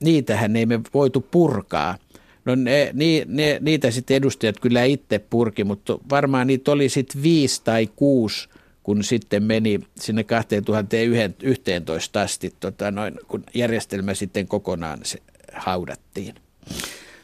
[0.00, 1.96] niitähän ei me voitu purkaa.
[2.44, 7.22] No ne, ne, ne, niitä sitten edustajat kyllä itse purki, mutta varmaan niitä oli sitten
[7.22, 8.48] viisi tai kuusi
[8.88, 15.18] kun sitten meni sinne 2011 asti, tota noin, kun järjestelmä sitten kokonaan se
[15.52, 16.34] haudattiin.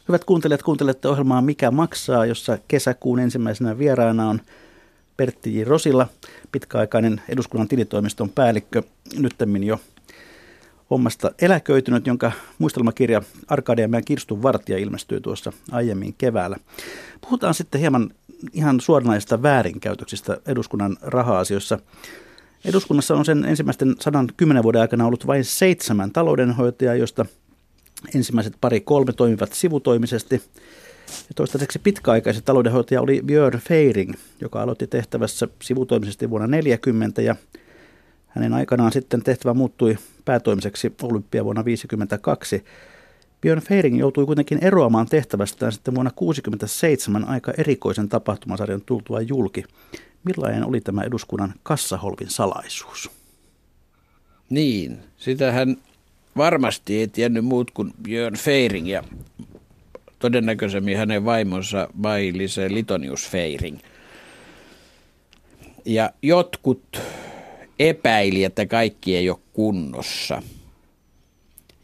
[0.08, 4.40] Hyvät kuuntelijat, kuuntelette ohjelmaa Mikä maksaa, jossa kesäkuun ensimmäisenä vieraana on
[5.16, 5.64] Pertti J.
[5.64, 6.08] Rosilla,
[6.52, 8.82] pitkäaikainen eduskunnan tilitoimiston päällikkö,
[9.18, 9.80] nyttemmin jo
[10.90, 16.56] hommasta eläköitynyt, jonka muistelmakirja Arkadianmäen Kirstun vartija ilmestyy tuossa aiemmin keväällä.
[17.20, 18.10] Puhutaan sitten hieman
[18.52, 21.78] ihan suoranaisista väärinkäytöksistä eduskunnan raha-asioissa.
[22.64, 27.26] Eduskunnassa on sen ensimmäisten 110 vuoden aikana ollut vain seitsemän taloudenhoitajaa, joista
[28.14, 30.42] ensimmäiset pari kolme toimivat sivutoimisesti.
[31.08, 37.36] Ja toistaiseksi pitkäaikaiset taloudenhoitaja oli Björn Feiring, joka aloitti tehtävässä sivutoimisesti vuonna 1940 ja
[38.28, 42.64] hänen aikanaan sitten tehtävä muuttui päätoimiseksi olympia vuonna 1952.
[43.44, 49.64] Björn Feiring joutui kuitenkin eroamaan tehtävästään sitten vuonna 1967 aika erikoisen tapahtumasarjan tultua julki.
[50.24, 53.10] Millainen oli tämä eduskunnan kassaholvin salaisuus?
[54.50, 55.76] Niin, sitähän
[56.36, 59.04] varmasti ei tiennyt muut kuin Björn Feiring ja
[60.18, 63.78] todennäköisemmin hänen vaimonsa Mailise Litonius Feiring.
[65.84, 67.00] Ja jotkut
[67.78, 70.42] epäili, että kaikki ei ole kunnossa–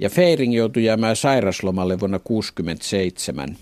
[0.00, 3.56] ja Feiring joutui jäämään sairaslomalle vuonna 1967.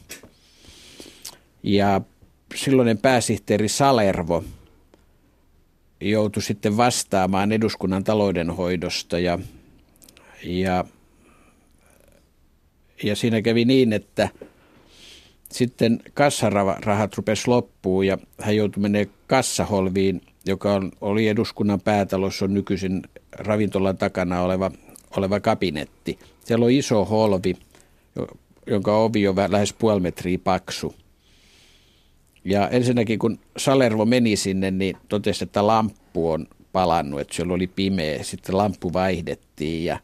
[1.62, 2.00] Ja
[2.54, 4.44] silloinen pääsihteeri Salervo
[6.00, 9.38] joutui sitten vastaamaan eduskunnan taloudenhoidosta ja,
[10.44, 10.84] ja,
[13.02, 14.28] ja siinä kävi niin, että
[15.52, 23.02] sitten kassarahat rupesi loppuun ja hän joutui menemään kassaholviin, joka oli eduskunnan päätalossa, on nykyisin
[23.32, 24.70] ravintolan takana oleva
[25.16, 26.18] oleva kabinetti.
[26.44, 27.56] Siellä on iso holvi,
[28.66, 30.94] jonka ovi on lähes puoli metriä paksu.
[32.44, 37.66] Ja ensinnäkin kun Salervo meni sinne, niin totesi, että lamppu on palannut, että siellä oli
[37.66, 38.22] pimeä.
[38.22, 39.98] Sitten lamppu vaihdettiin ja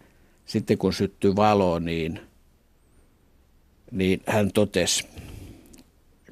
[0.47, 2.21] sitten kun syttyi valo, niin,
[3.91, 5.07] niin hän totesi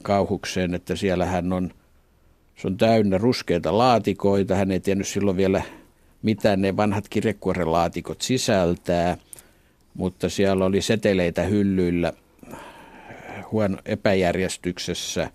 [0.03, 1.71] kauhukseen, että siellä hän on,
[2.57, 4.55] se on täynnä ruskeita laatikoita.
[4.55, 5.63] Hän ei tiennyt silloin vielä
[6.23, 9.17] mitä ne vanhat kirjekuorelaatikot sisältää,
[9.95, 12.13] mutta siellä oli seteleitä hyllyillä
[13.53, 15.31] huono epäjärjestyksessä.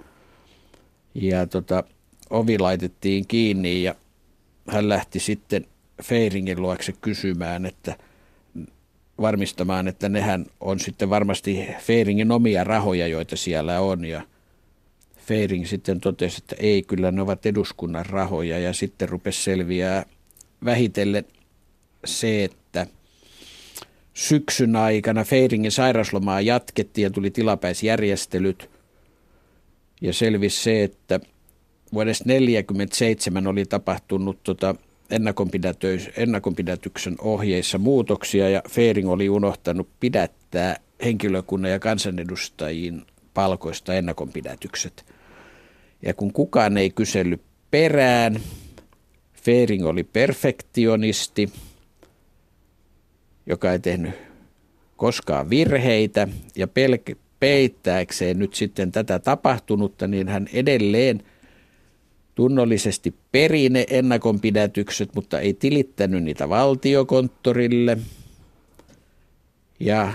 [1.16, 1.84] Ja tota,
[2.30, 3.96] ovi laitettiin kiinni ja
[4.70, 5.66] hän lähti sitten
[6.04, 7.96] Feiringin luokse kysymään, että
[9.22, 14.06] varmistamaan, että nehän on sitten varmasti Feiringin omia rahoja, joita siellä on.
[14.06, 14.22] Ja
[15.18, 18.60] Feiring sitten totesi, että ei, kyllä ne ovat eduskunnan rahoja.
[18.60, 20.06] Ja sitten rupesi selviää
[20.66, 21.26] vähitellen
[22.06, 22.88] se, että
[24.14, 28.70] syksyn aikana Feiringin sairaslomaa jatkettiin ja tuli tilapäisjärjestelyt.
[30.02, 31.20] Ja selvisi se, että
[31.94, 34.76] vuodesta 1947 oli tapahtunut tota
[36.18, 45.06] ennakonpidätyksen ohjeissa muutoksia ja Feiring oli unohtanut pidättää henkilökunnan ja kansanedustajien palkoista ennakonpidätykset.
[46.02, 47.42] Ja kun kukaan ei kysellyt
[47.72, 48.40] perään,
[49.48, 51.50] Fering oli perfektionisti,
[53.46, 54.12] joka ei tehnyt
[54.98, 61.24] koskaan virheitä ja pelk- peittääkseen nyt sitten tätä tapahtunutta, niin hän edelleen
[62.36, 67.98] tunnollisesti peri ne ennakonpidätykset, mutta ei tilittänyt niitä valtiokonttorille.
[69.80, 70.14] Ja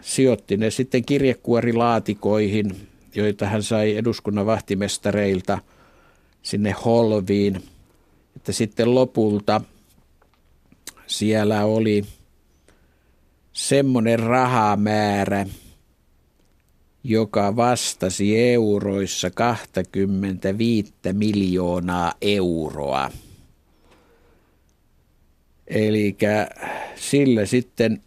[0.00, 5.58] sijoitti ne sitten kirjekuorilaatikoihin, joita hän sai eduskunnan vahtimestareilta
[6.42, 7.62] sinne holviin–
[8.36, 9.60] että sitten lopulta
[11.06, 12.04] siellä oli
[13.52, 15.46] semmoinen rahamäärä,
[17.04, 23.10] joka vastasi euroissa 25 miljoonaa euroa.
[25.66, 26.16] Eli
[26.96, 28.02] sillä sitten,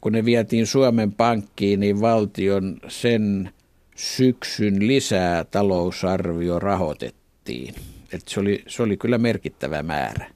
[0.00, 3.52] kun ne vietiin Suomen pankkiin, niin valtion sen
[3.96, 7.74] syksyn lisää talousarvio rahoitettiin.
[8.12, 10.30] Et se, oli, se oli kyllä merkittävä määrä.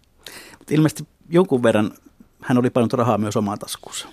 [0.59, 1.91] Mutta ilmeisesti jonkun verran
[2.41, 4.09] hän oli pannut rahaa myös omaan taskuunsa.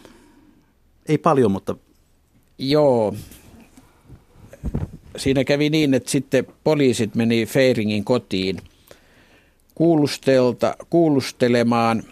[1.05, 1.75] Ei paljon, mutta...
[2.57, 3.15] Joo.
[5.17, 8.61] Siinä kävi niin, että sitten poliisit meni Feiringin kotiin
[9.75, 12.03] kuulustelta, kuulustelemaan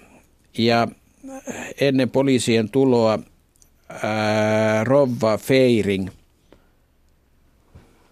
[0.58, 0.88] ja
[1.82, 3.20] ennen poliisien tuloa
[3.90, 6.10] ää, Rova Feiring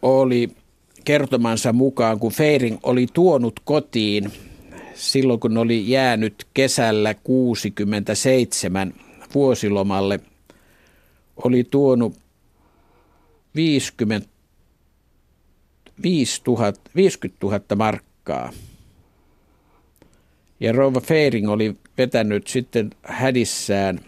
[0.02, 0.56] oli
[1.10, 4.32] kertomansa mukaan, kun Feiring oli tuonut kotiin
[4.94, 8.94] silloin, kun oli jäänyt kesällä 67
[9.34, 10.20] vuosilomalle,
[11.46, 12.16] oli tuonut
[13.56, 14.30] 50,
[16.04, 18.54] 5000, 50 000 markkaa.
[20.60, 24.00] Ja Rova Feiring oli vetänyt sitten hädissään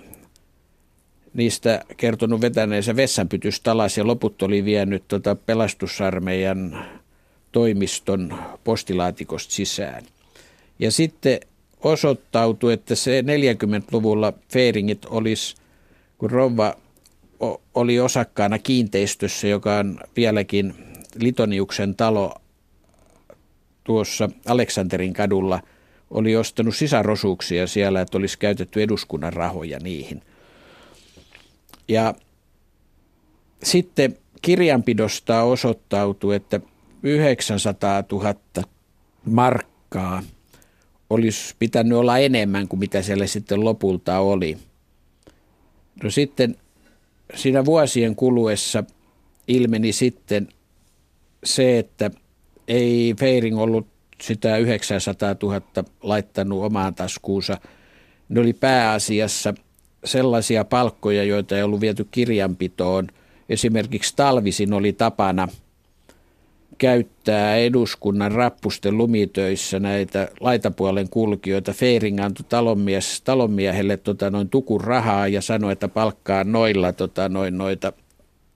[1.34, 6.86] niistä kertonut vetäneensä vessanpytystä alas ja loput oli vienyt tota pelastusarmeijan
[7.52, 10.04] toimiston postilaatikosta sisään.
[10.80, 11.40] Ja sitten
[11.84, 15.56] osoittautui, että se 40-luvulla Feiringit olisi,
[16.18, 16.76] kun Rova
[17.76, 20.74] oli osakkaana kiinteistössä, joka on vieläkin
[21.16, 22.36] Litoniuksen talo
[23.84, 25.60] tuossa Aleksanterin kadulla,
[26.12, 30.22] oli ostanut sisarosuuksia siellä, että olisi käytetty eduskunnan rahoja niihin.
[31.92, 32.14] Ja
[33.64, 36.60] sitten kirjanpidosta osoittautui, että
[37.04, 38.36] 900 000
[39.26, 40.24] markkaa
[41.10, 44.58] olisi pitänyt olla enemmän kuin mitä siellä sitten lopulta oli.
[46.04, 46.56] No sitten
[47.36, 48.84] siinä vuosien kuluessa
[49.48, 50.48] ilmeni sitten
[51.44, 52.12] se, että
[52.68, 53.88] ei Feiring ollut
[54.22, 55.62] sitä 900 000
[56.04, 57.58] laittanut omaan taskuunsa.
[58.30, 59.54] Ne oli pääasiassa
[60.06, 63.08] sellaisia palkkoja, joita ei ollut viety kirjanpitoon.
[63.50, 65.48] Esimerkiksi talvisin oli tapana–
[66.82, 71.74] käyttää eduskunnan rappusten lumitöissä näitä laitapuolen kulkijoita.
[71.74, 77.58] Feiring antoi talonmies, talonmiehelle tota, noin tukun rahaa ja sanoi, että palkkaa noilla tota, noin,
[77.58, 77.94] noita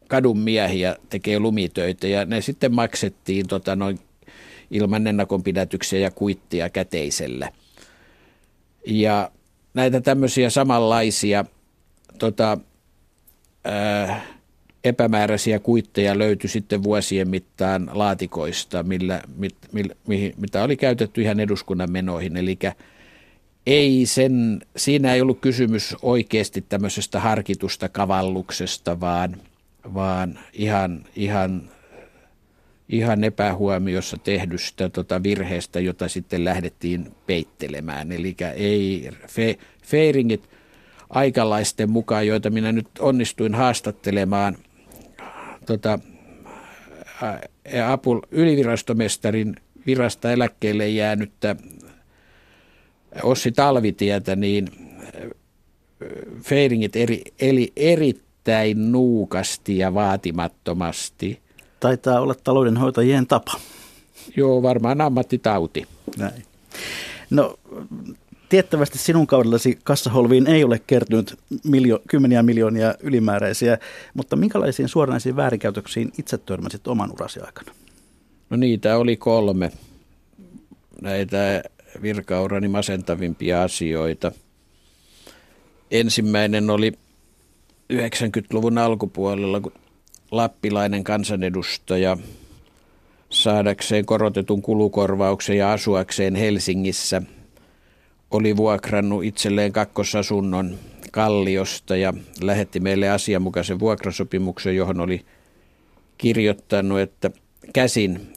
[0.07, 3.99] kadun miehiä tekee lumitöitä ja ne sitten maksettiin tota, noin
[4.71, 7.51] ilman ennakonpidätyksiä ja kuittia käteisellä.
[8.85, 9.31] Ja
[9.75, 11.45] näitä tämmöisiä samanlaisia
[12.19, 12.57] tota,
[13.67, 14.21] äh,
[14.83, 21.39] epämääräisiä kuitteja löytyi sitten vuosien mittaan laatikoista, millä, mit, mil, mihin, mitä oli käytetty ihan
[21.39, 22.37] eduskunnan menoihin.
[22.37, 22.59] Eli
[23.65, 29.37] ei sen, siinä ei ollut kysymys oikeasti tämmöisestä harkitusta kavalluksesta, vaan,
[29.93, 31.69] vaan ihan, ihan,
[32.89, 38.11] ihan epähuomiossa tehdystä tota virheestä, jota sitten lähdettiin peittelemään.
[38.11, 40.49] Eli ei fe, feiringit
[41.09, 44.57] aikalaisten mukaan, joita minä nyt onnistuin haastattelemaan–
[45.65, 45.99] tota,
[47.87, 51.55] apul, ylivirastomestarin virasta eläkkeelle jäänyttä
[53.23, 54.67] Ossi Talvitietä, niin
[56.41, 61.44] Feiringit eri, eli erittäin nuukasti ja vaatimattomasti.
[61.79, 63.53] Taitaa olla taloudenhoitajien tapa.
[64.35, 65.87] Joo, varmaan ammattitauti.
[66.17, 66.43] Näin.
[67.29, 67.55] No
[68.49, 73.77] Tiettävästi sinun kaudellasi kassaholviin ei ole kertynyt miljo- kymmeniä miljoonia ylimääräisiä,
[74.13, 77.71] mutta minkälaisiin suoranaisiin väärinkäytöksiin itse törmäsit oman urasi aikana?
[78.49, 79.71] No niitä oli kolme.
[81.01, 81.63] Näitä
[82.01, 84.31] virkaurani masentavimpia asioita.
[85.91, 86.93] Ensimmäinen oli
[87.93, 89.73] 90-luvun alkupuolella, kun
[90.35, 92.17] lappilainen kansanedustaja
[93.29, 97.21] saadakseen korotetun kulukorvauksen ja asuakseen Helsingissä–
[98.31, 100.77] oli vuokrannut itselleen kakkosasunnon
[101.11, 105.25] Kalliosta ja lähetti meille asianmukaisen vuokrasopimuksen, johon oli
[106.17, 107.31] kirjoittanut, että
[107.73, 108.33] käsin,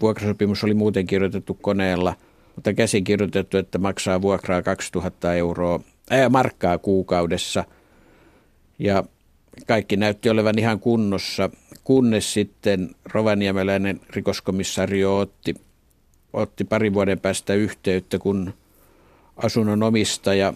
[0.00, 2.14] vuokrasopimus oli muuten kirjoitettu koneella,
[2.54, 5.80] mutta käsin kirjoitettu, että maksaa vuokraa 2000 euroa,
[6.10, 7.64] ää, markkaa kuukaudessa.
[8.78, 9.04] Ja
[9.66, 11.50] kaikki näytti olevan ihan kunnossa,
[11.84, 15.54] kunnes sitten rovaniemeläinen rikoskomissario otti,
[16.32, 18.54] otti parin vuoden päästä yhteyttä, kun
[19.36, 20.54] asunnon omistaja,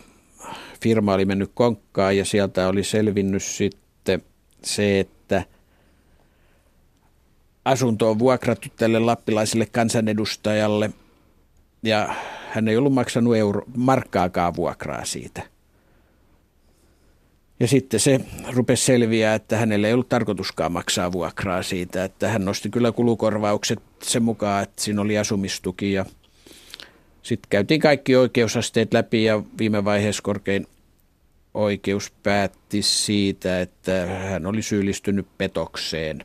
[0.82, 4.22] firma oli mennyt konkkaan ja sieltä oli selvinnyt sitten
[4.62, 5.44] se, että
[7.64, 10.90] asunto on vuokrattu tälle lappilaiselle kansanedustajalle
[11.82, 12.14] ja
[12.50, 15.57] hän ei ollut maksanut euro, markkaakaan vuokraa siitä.
[17.60, 18.20] Ja sitten se
[18.52, 23.78] rupesi selviää, että hänelle ei ollut tarkoituskaan maksaa vuokraa siitä, että hän nosti kyllä kulukorvaukset
[24.02, 26.04] sen mukaan, että siinä oli asumistuki ja
[27.22, 30.66] sitten käytiin kaikki oikeusasteet läpi ja viime vaiheessa korkein
[31.54, 36.24] oikeus päätti siitä, että hän oli syyllistynyt petokseen.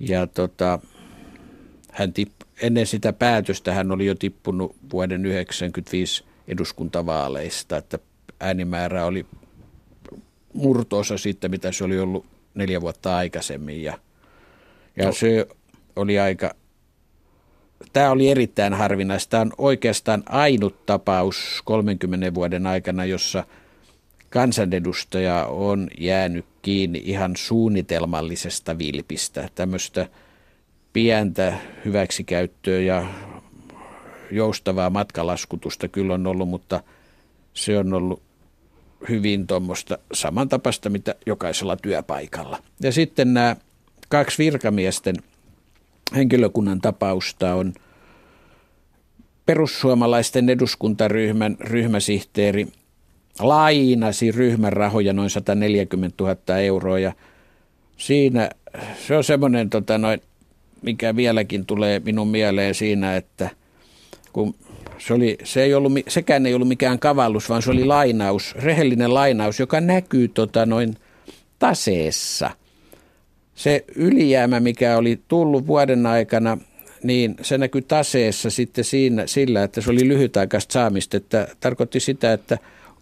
[0.00, 0.78] Ja tota,
[1.92, 7.98] hän tipp, ennen sitä päätöstä hän oli jo tippunut vuoden 1995 eduskuntavaaleista, että
[8.40, 9.26] äänimäärä oli
[10.58, 13.82] murtoosa siitä, mitä se oli ollut neljä vuotta aikaisemmin.
[13.82, 13.98] Ja,
[14.96, 15.12] ja no.
[15.12, 15.46] se
[15.96, 16.54] oli aika,
[17.92, 19.30] tämä oli erittäin harvinaista.
[19.30, 23.44] Tämä on oikeastaan ainut tapaus 30 vuoden aikana, jossa
[24.30, 29.48] kansanedustaja on jäänyt kiinni ihan suunnitelmallisesta vilpistä.
[29.54, 30.08] Tämmöistä
[30.92, 33.06] pientä hyväksikäyttöä ja
[34.30, 36.80] joustavaa matkalaskutusta kyllä on ollut, mutta
[37.54, 38.22] se on ollut
[39.08, 42.62] hyvin tuommoista samantapasta, mitä jokaisella työpaikalla.
[42.82, 43.56] Ja sitten nämä
[44.08, 45.16] kaksi virkamiesten
[46.16, 47.74] henkilökunnan tapausta on
[49.46, 52.68] perussuomalaisten eduskuntaryhmän ryhmäsihteeri
[53.40, 57.12] lainasi ryhmän rahoja noin 140 000 euroa ja
[57.96, 58.50] siinä
[59.06, 60.22] se on semmoinen, tota, noin,
[60.82, 63.50] mikä vieläkin tulee minun mieleen siinä, että
[64.32, 64.54] kun
[64.98, 69.14] se, oli, se ei ollut, sekään ei ollut mikään kavallus, vaan se oli lainaus, rehellinen
[69.14, 70.96] lainaus, joka näkyy tota, noin
[71.58, 72.50] taseessa.
[73.54, 76.58] Se ylijäämä, mikä oli tullut vuoden aikana,
[77.02, 82.32] niin se näkyy taseessa sitten siinä, sillä, että se oli lyhytaikaista saamista, että tarkoitti sitä,
[82.32, 82.58] että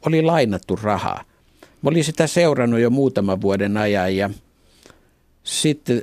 [0.07, 1.25] oli lainattu rahaa.
[1.83, 4.31] Mä olin sitä seurannut jo muutaman vuoden ajan ja
[5.43, 6.03] sitten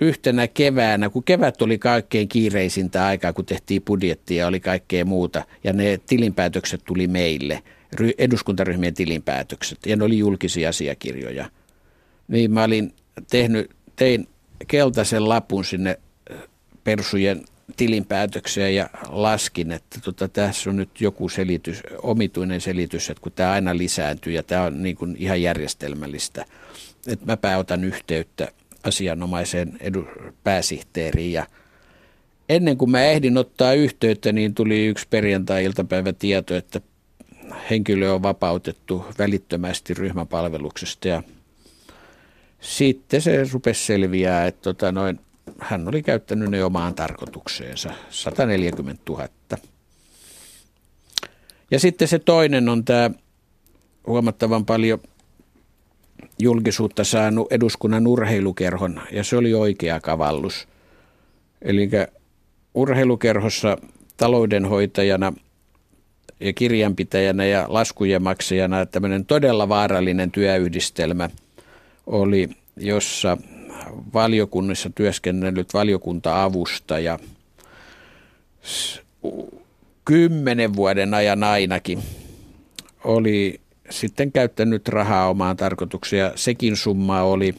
[0.00, 5.44] yhtenä keväänä, kun kevät oli kaikkein kiireisintä aikaa, kun tehtiin budjettia ja oli kaikkea muuta,
[5.64, 7.62] ja ne tilinpäätökset tuli meille,
[8.18, 11.50] eduskuntaryhmien tilinpäätökset, ja ne oli julkisia asiakirjoja.
[12.28, 12.94] Niin mä olin
[13.30, 14.28] tehnyt, tein
[14.68, 15.98] keltaisen lapun sinne
[16.84, 17.44] persujen
[17.76, 23.52] tilinpäätöksiä ja laskin, että tota, tässä on nyt joku selitys, omituinen selitys, että kun tämä
[23.52, 26.44] aina lisääntyy ja tämä on niin kuin ihan järjestelmällistä,
[27.06, 28.48] että mä otan yhteyttä
[28.88, 30.08] asianomaiseen edu,
[30.44, 31.46] pääsihteeriin ja
[32.48, 36.80] ennen kuin mä ehdin ottaa yhteyttä, niin tuli yksi perjantai-iltapäivä tieto, että
[37.70, 41.22] henkilö on vapautettu välittömästi ryhmäpalveluksesta ja
[42.60, 45.20] sitten se rupesi selviää, että tota noin,
[45.58, 49.28] hän oli käyttänyt ne omaan tarkoitukseensa, 140 000.
[51.70, 53.10] Ja sitten se toinen on tämä
[54.06, 55.00] huomattavan paljon
[56.38, 60.68] julkisuutta saanut eduskunnan urheilukerhon, ja se oli oikea kavallus.
[61.62, 61.90] Eli
[62.74, 63.76] urheilukerhossa
[64.16, 65.32] taloudenhoitajana
[66.40, 71.30] ja kirjanpitäjänä ja laskujen maksajana tämmöinen todella vaarallinen työyhdistelmä
[72.06, 73.36] oli, jossa
[74.14, 77.18] valiokunnissa työskennellyt valiokunta-avustaja
[80.04, 82.02] kymmenen vuoden ajan ainakin
[83.04, 83.60] oli
[83.90, 86.32] sitten käyttänyt rahaa omaan tarkoitukseen.
[86.34, 87.54] Sekin summa oli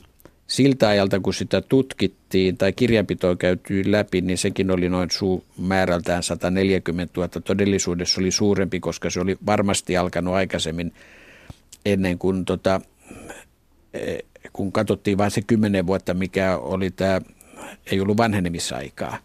[0.47, 6.23] siltä ajalta, kun sitä tutkittiin tai kirjanpitoa käytiin läpi, niin sekin oli noin suu määrältään
[6.23, 7.29] 140 000.
[7.45, 10.93] Todellisuudessa oli suurempi, koska se oli varmasti alkanut aikaisemmin
[11.85, 12.81] ennen kuin tota,
[13.93, 14.17] e,
[14.53, 17.21] kun katsottiin vain se kymmenen vuotta, mikä oli tämä,
[17.91, 19.17] ei ollut vanhenemisaikaa.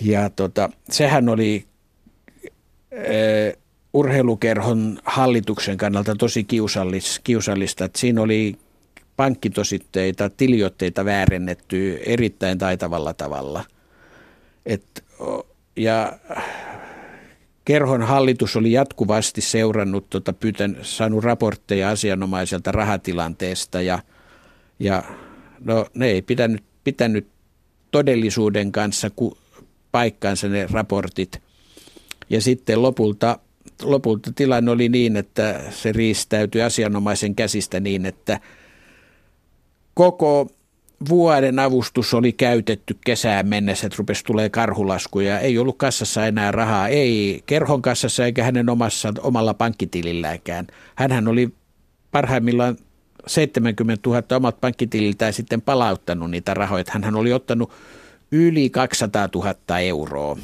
[0.00, 1.64] Ja tota, sehän oli
[2.90, 3.52] e,
[3.92, 8.56] urheilukerhon hallituksen kannalta tosi kiusallis, kiusallista, että siinä oli
[9.16, 13.64] pankkitositteita, tiliotteita väärennetty erittäin taitavalla tavalla.
[14.66, 15.04] Et,
[15.76, 16.18] ja
[17.64, 23.98] kerhon hallitus oli jatkuvasti seurannut, tota, pyytän, saanut raportteja asianomaiselta rahatilanteesta ja,
[24.78, 25.02] ja
[25.60, 27.26] no, ne ei pitänyt, pitänyt
[27.90, 29.38] todellisuuden kanssa ku,
[29.92, 31.42] paikkaansa ne raportit.
[32.30, 33.38] Ja sitten lopulta
[33.82, 38.40] lopulta tilanne oli niin, että se riistäytyi asianomaisen käsistä niin, että
[39.94, 40.48] koko
[41.08, 45.38] vuoden avustus oli käytetty kesään mennessä, että rupesi tulee karhulaskuja.
[45.38, 50.66] Ei ollut kassassa enää rahaa, ei kerhon kassassa eikä hänen omassa, omalla pankkitililläänkään.
[50.94, 51.52] Hänhän oli
[52.10, 52.76] parhaimmillaan
[53.26, 56.84] 70 000 omat pankkitililtään sitten palauttanut niitä rahoja.
[56.88, 57.70] Hän oli ottanut
[58.32, 60.36] yli 200 000 euroa,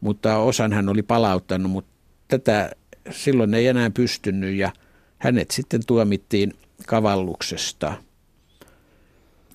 [0.00, 1.90] mutta osan hän oli palauttanut, mutta
[2.28, 2.70] tätä
[3.10, 4.72] silloin ei enää pystynyt ja
[5.18, 6.54] hänet sitten tuomittiin
[6.86, 7.94] kavalluksesta.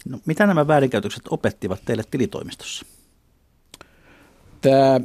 [0.10, 2.86] No, mitä nämä väärinkäytökset opettivat teille tilitoimistossa?
[4.64, 5.00] tämä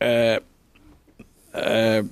[0.00, 0.40] ää,
[1.52, 2.04] ää,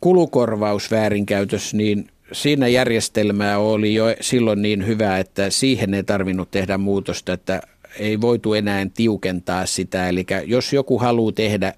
[0.00, 7.32] kulukorvausväärinkäytös, niin siinä järjestelmää oli jo silloin niin hyvä, että siihen ei tarvinnut tehdä muutosta,
[7.32, 7.62] että
[7.98, 10.08] ei voitu enää tiukentaa sitä.
[10.08, 11.74] Eli jos joku haluaa tehdä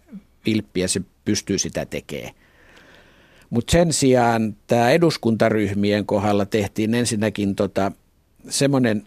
[0.47, 2.35] vilppiä, se pystyy sitä tekemään.
[3.51, 7.93] Mutta sen sijaan tämä eduskuntaryhmien kohdalla tehtiin ensinnäkin tota,
[8.49, 9.03] semmoinen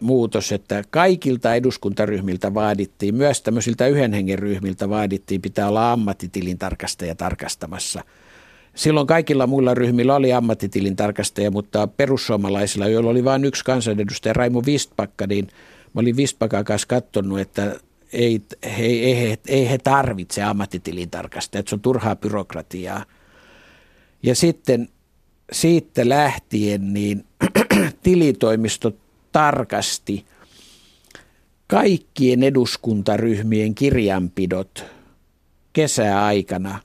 [0.00, 8.04] muutos, että kaikilta eduskuntaryhmiltä vaadittiin, myös tämmöisiltä yhden hengen ryhmiltä vaadittiin, pitää olla ammattitilintarkastaja tarkastamassa.
[8.74, 15.26] Silloin kaikilla muilla ryhmillä oli ammattitilintarkastaja, mutta perussuomalaisilla, joilla oli vain yksi kansanedustaja, Raimo Vistpakka,
[15.26, 15.48] niin
[15.94, 17.80] mä olin Vistpakan kanssa katsonut, että
[18.12, 18.42] ei,
[18.78, 23.04] he, ei, he, ei he tarvitse ammattitilintarkastajaa, että se on turhaa byrokratiaa.
[24.22, 24.88] Ja sitten
[25.52, 27.24] siitä lähtien niin
[28.02, 28.92] tilitoimisto
[29.32, 30.24] tarkasti
[31.66, 34.84] kaikkien eduskuntaryhmien kirjanpidot
[35.72, 36.78] kesäaikana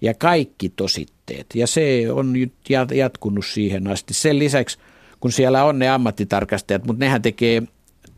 [0.00, 1.46] ja kaikki tositteet.
[1.54, 2.52] Ja se on nyt
[2.94, 4.14] jatkunut siihen asti.
[4.14, 4.78] Sen lisäksi,
[5.20, 7.62] kun siellä on ne ammattitarkastajat, mutta nehän tekee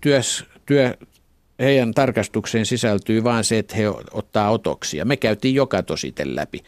[0.00, 0.94] työs, työ,
[1.58, 5.04] heidän tarkastukseen sisältyy vain se, että he ottaa otoksia.
[5.04, 6.62] Me käytiin joka tosite läpi.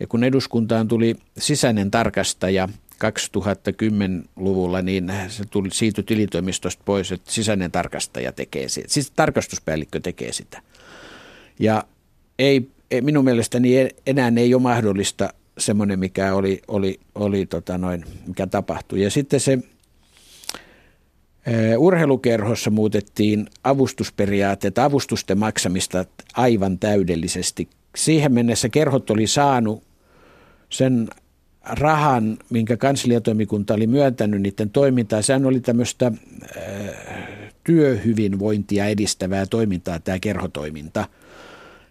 [0.00, 2.68] Ja kun eduskuntaan tuli sisäinen tarkastaja
[3.04, 8.88] 2010-luvulla, niin se tuli, siitä tilitoimistosta pois, että sisäinen tarkastaja tekee sitä.
[8.88, 10.62] Siis tarkastuspäällikkö tekee sitä.
[11.58, 11.84] Ja
[12.38, 12.68] ei,
[13.00, 15.28] minun mielestäni enää ei ole mahdollista
[15.58, 19.02] semmoinen, mikä oli, oli, oli tota noin, mikä tapahtui.
[19.02, 19.58] Ja sitten se
[21.78, 27.68] Urheilukerhossa muutettiin avustusperiaatteet, avustusten maksamista aivan täydellisesti.
[27.96, 29.82] Siihen mennessä kerhot oli saanut
[30.68, 31.08] sen
[31.64, 35.22] rahan, minkä kansliatoimikunta oli myöntänyt niiden toimintaa.
[35.22, 36.12] Sehän oli tämmöistä
[37.64, 41.08] työhyvinvointia edistävää toimintaa, tämä kerhotoiminta,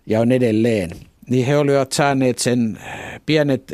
[0.06, 0.90] ja on edelleen.
[1.30, 2.80] Niin he olivat saaneet sen
[3.26, 3.74] pienet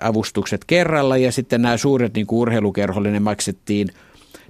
[0.00, 3.88] avustukset kerralla, ja sitten nämä suuret niin urheilukerholle, ne maksettiin–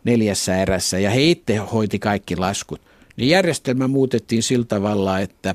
[0.05, 2.81] neljässä erässä ja he itse hoiti kaikki laskut.
[3.17, 5.55] Niin järjestelmä muutettiin sillä tavalla, että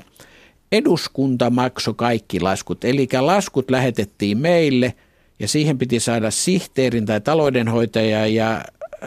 [0.72, 2.84] eduskunta maksoi kaikki laskut.
[2.84, 4.94] Eli laskut lähetettiin meille
[5.38, 8.64] ja siihen piti saada sihteerin tai taloudenhoitaja ja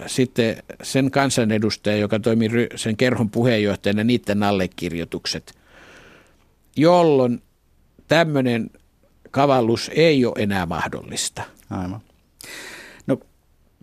[0.08, 5.54] sitten sen kansanedustaja, joka toimi sen kerhon puheenjohtajana, niiden allekirjoitukset,
[6.76, 7.42] jolloin
[8.08, 8.70] tämmöinen
[9.32, 11.44] kavallus ei ole enää mahdollista.
[11.70, 12.02] Aivan.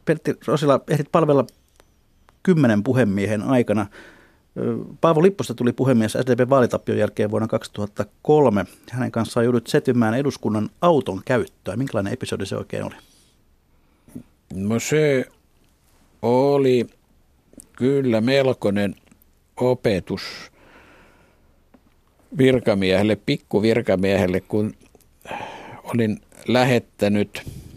[0.09, 1.47] Pertti Rosila, ehdit palvella
[2.43, 3.87] kymmenen puhemiehen aikana.
[5.01, 8.65] Paavo Lipposta tuli puhemies SDP vaalitappion jälkeen vuonna 2003.
[8.91, 11.77] Hänen kanssaan joudut setymään eduskunnan auton käyttöä.
[11.77, 12.95] Minkälainen episodi se oikein oli?
[14.55, 15.25] No se
[16.23, 16.87] oli
[17.73, 18.95] kyllä melkoinen
[19.57, 20.23] opetus
[22.39, 24.75] virkamiehelle, pikkuvirkamiehelle, kun
[25.85, 27.43] olin lähettänyt–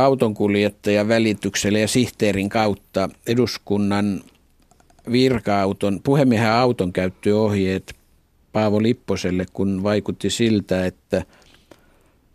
[0.00, 4.20] autonkuljettajan välityksellä ja sihteerin kautta eduskunnan
[5.12, 7.94] virka-auton, puhemiehen auton käyttöohjeet
[8.52, 11.24] Paavo Lipposelle, kun vaikutti siltä, että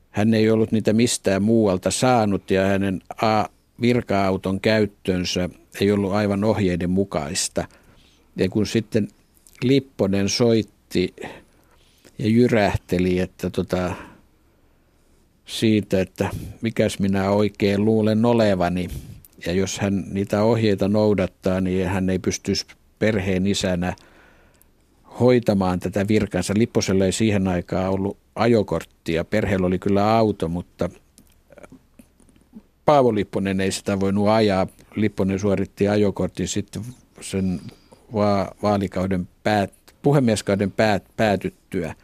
[0.10, 3.46] hän ei ollut niitä mistään muualta saanut ja hänen A,
[3.82, 5.50] virka-auton käyttönsä
[5.82, 7.68] ei ollut aivan ohjeiden mukaista.
[8.36, 9.08] Ja kun sitten
[9.64, 11.16] Lipponen soitti
[12.18, 13.94] ja jyrähteli, että tota,
[15.52, 16.30] siitä, että
[16.62, 18.88] mikäs minä oikein luulen olevani.
[19.46, 22.66] Ja jos hän niitä ohjeita noudattaa, niin hän ei pystyisi
[23.00, 23.96] perheen isänä
[25.20, 26.54] hoitamaan tätä virkansa.
[26.58, 29.26] Lipposella ei siihen aikaan ollut ajokorttia.
[29.26, 30.90] Perheellä oli kyllä auto, mutta
[32.86, 34.68] Paavo Lipponen ei sitä voinut ajaa.
[34.96, 36.82] Lipponen suoritti ajokortin sitten
[37.22, 37.62] sen
[38.14, 41.96] va- vaalikauden päät, puhemieskauden päät, päätyttyä–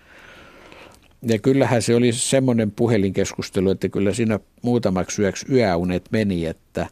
[1.22, 6.46] ja kyllähän se oli semmoinen puhelinkeskustelu, että kyllä siinä muutamaksi yöksi yöunet meni.
[6.46, 6.88] Että,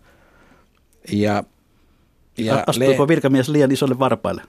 [1.12, 1.44] ja,
[2.38, 4.42] ja Astuiko le- virkamies liian isolle varpaille?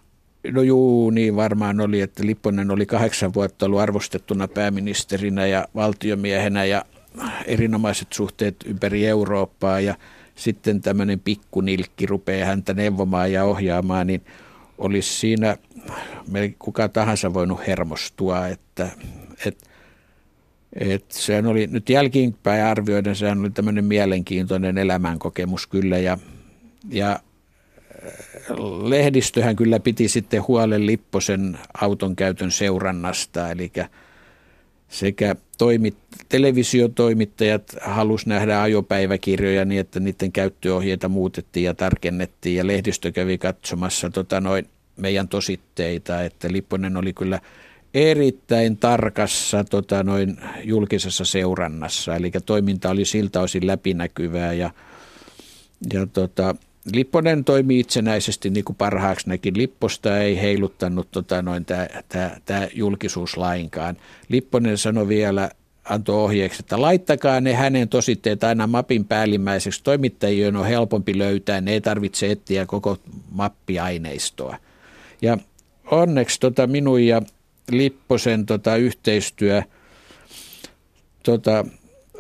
[0.53, 6.65] No juu, niin varmaan oli, että Lipponen oli kahdeksan vuotta ollut arvostettuna pääministerinä ja valtiomiehenä
[6.65, 6.85] ja
[7.47, 9.95] erinomaiset suhteet ympäri Eurooppaa ja
[10.35, 14.23] sitten tämmöinen pikkunilkki rupeaa häntä neuvomaan ja ohjaamaan, niin
[14.79, 15.57] olisi siinä
[16.59, 18.89] kuka tahansa voinut hermostua, että,
[19.47, 19.67] että
[20.81, 26.19] et sehän oli nyt jälkiinpäin arvioiden, sehän oli tämmöinen mielenkiintoinen elämänkokemus kyllä ja,
[26.91, 33.73] ja äh, lehdistöhän kyllä piti sitten huolen Lipposen auton käytön seurannasta, eli
[34.89, 35.97] sekä toimit,
[36.29, 44.11] televisiotoimittajat halus nähdä ajopäiväkirjoja niin, että niiden käyttöohjeita muutettiin ja tarkennettiin ja lehdistö kävi katsomassa
[44.11, 44.67] tota noin
[44.97, 47.41] meidän tositteita, että Lipponen oli kyllä
[47.97, 54.71] erittäin tarkassa tota, noin julkisessa seurannassa, eli toiminta oli siltä osin läpinäkyvää ja,
[55.93, 56.55] ja tota,
[56.93, 59.53] Lipponen toimi itsenäisesti niin kuin parhaaksi näki.
[59.57, 61.67] Lipposta ei heiluttanut tota, noin
[62.45, 63.97] tämä julkisuus lainkaan.
[64.29, 65.51] Lipponen sanoi vielä,
[65.85, 69.83] antoi ohjeeksi, että laittakaa ne hänen tositteet aina mapin päällimmäiseksi.
[69.83, 72.99] Toimittajien on helpompi löytää, ne ei tarvitse etsiä koko
[73.31, 74.57] mappiaineistoa.
[75.23, 75.39] Ja
[75.91, 77.23] onneksi tota minun ja
[77.71, 79.63] Lipposen tota yhteistyö
[81.23, 81.65] tota,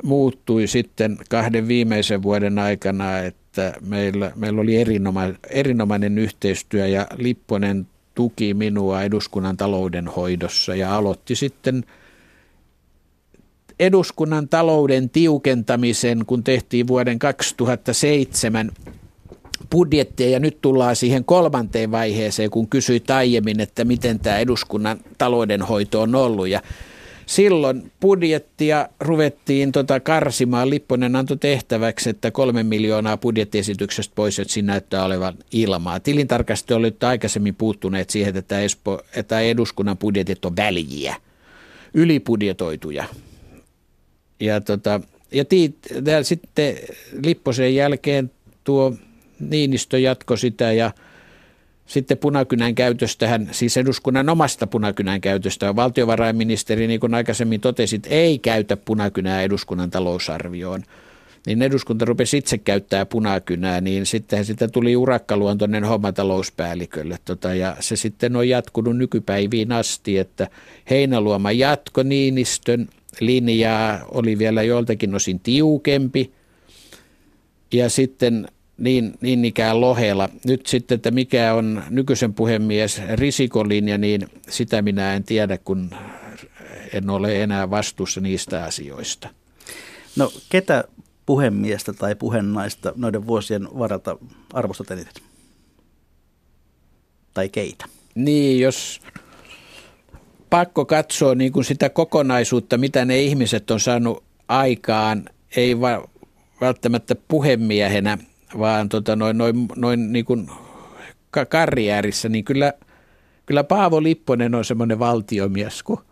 [0.02, 7.86] muuttui sitten kahden viimeisen vuoden aikana, että meillä, meillä oli erinomainen, erinomainen yhteistyö ja Lipponen
[8.14, 11.84] tuki minua eduskunnan taloudenhoidossa ja aloitti sitten
[13.80, 18.70] eduskunnan talouden tiukentamisen, kun tehtiin vuoden 2007
[19.70, 26.00] budjettia ja nyt tullaan siihen kolmanteen vaiheeseen, kun kysyi aiemmin, että miten tämä eduskunnan taloudenhoito
[26.00, 26.62] on ollut ja
[27.26, 30.70] silloin budjettia ruvettiin tota karsimaan.
[30.70, 36.00] Lipponen antoi tehtäväksi, että kolme miljoonaa budjettiesityksestä pois, että siinä näyttää olevan ilmaa.
[36.00, 41.16] Tilintarkastajat olivat aikaisemmin puuttuneet siihen, että, Espo, että eduskunnan budjetit on väljiä,
[41.94, 43.04] ylibudjetoituja.
[44.40, 45.00] Ja, tota,
[45.32, 45.74] ja, tii,
[46.06, 46.76] ja sitten
[47.24, 48.30] Lipposen jälkeen
[48.64, 48.94] tuo
[49.40, 50.90] Niinistö jatko sitä ja
[51.86, 58.76] sitten punakynän käytöstähän, siis eduskunnan omasta punakynän käytöstä, valtiovarainministeri, niin kuin aikaisemmin totesit, ei käytä
[58.76, 60.82] punakynää eduskunnan talousarvioon.
[61.46, 67.18] Niin eduskunta rupesi itse käyttää punakynää, niin sitten sitä tuli urakkaluontoinen homma talouspäällikölle.
[67.24, 70.48] Tota, ja se sitten on jatkunut nykypäiviin asti, että
[70.90, 72.88] Heinäluoma jatko Niinistön
[73.20, 76.32] linjaa, oli vielä joltakin osin tiukempi.
[77.72, 80.28] Ja sitten niin, niin ikään Lohela.
[80.44, 85.90] Nyt sitten, että mikä on nykyisen puhemies risikolinja, niin sitä minä en tiedä, kun
[86.92, 89.28] en ole enää vastuussa niistä asioista.
[90.16, 90.84] No ketä
[91.26, 94.18] puhemiestä tai puhenaista noiden vuosien varalta
[94.52, 95.22] arvostat eniten?
[97.34, 97.84] Tai keitä?
[98.14, 99.00] Niin, jos
[100.50, 105.24] pakko katsoa niin kuin sitä kokonaisuutta, mitä ne ihmiset on saanut aikaan,
[105.56, 106.08] ei va-
[106.60, 108.18] välttämättä puhemiehenä–
[108.58, 110.50] vaan tota, noin, noin, noin niin kuin
[111.48, 112.72] karjäärissä, niin kyllä,
[113.46, 116.04] kyllä Paavo Lipponen on semmoinen valtiomies, kun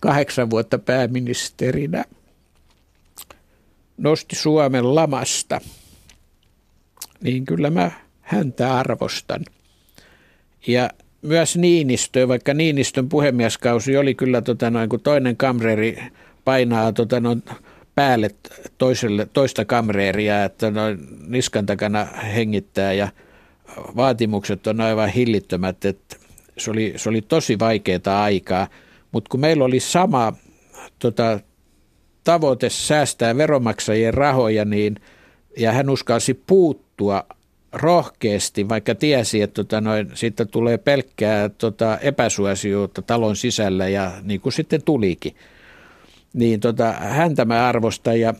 [0.00, 2.04] kahdeksan vuotta pääministerinä
[3.96, 5.60] nosti Suomen lamasta,
[7.20, 7.90] niin kyllä mä
[8.20, 9.44] häntä arvostan.
[10.66, 10.90] Ja
[11.22, 16.02] myös Niinistö, vaikka Niinistön puhemieskausi oli kyllä tota noin, kun toinen kamreri
[16.44, 17.42] painaa tota noin,
[17.94, 18.30] päälle
[18.78, 23.08] toiselle, toista kamreeria, että noin niskan takana hengittää ja
[23.96, 26.16] vaatimukset on aivan hillittömät, että
[26.58, 28.68] se oli, se oli tosi vaikeaa aikaa,
[29.12, 30.32] mutta kun meillä oli sama
[30.98, 31.40] tota,
[32.24, 34.96] tavoite säästää veromaksajien rahoja, niin,
[35.58, 37.24] ja hän uskalsi puuttua
[37.72, 44.40] rohkeasti, vaikka tiesi, että tota, noin, siitä tulee pelkkää tota, epäsuosioita talon sisällä ja niin
[44.40, 45.36] kuin sitten tulikin–
[46.34, 48.34] niin tota, häntä mä arvostan ja,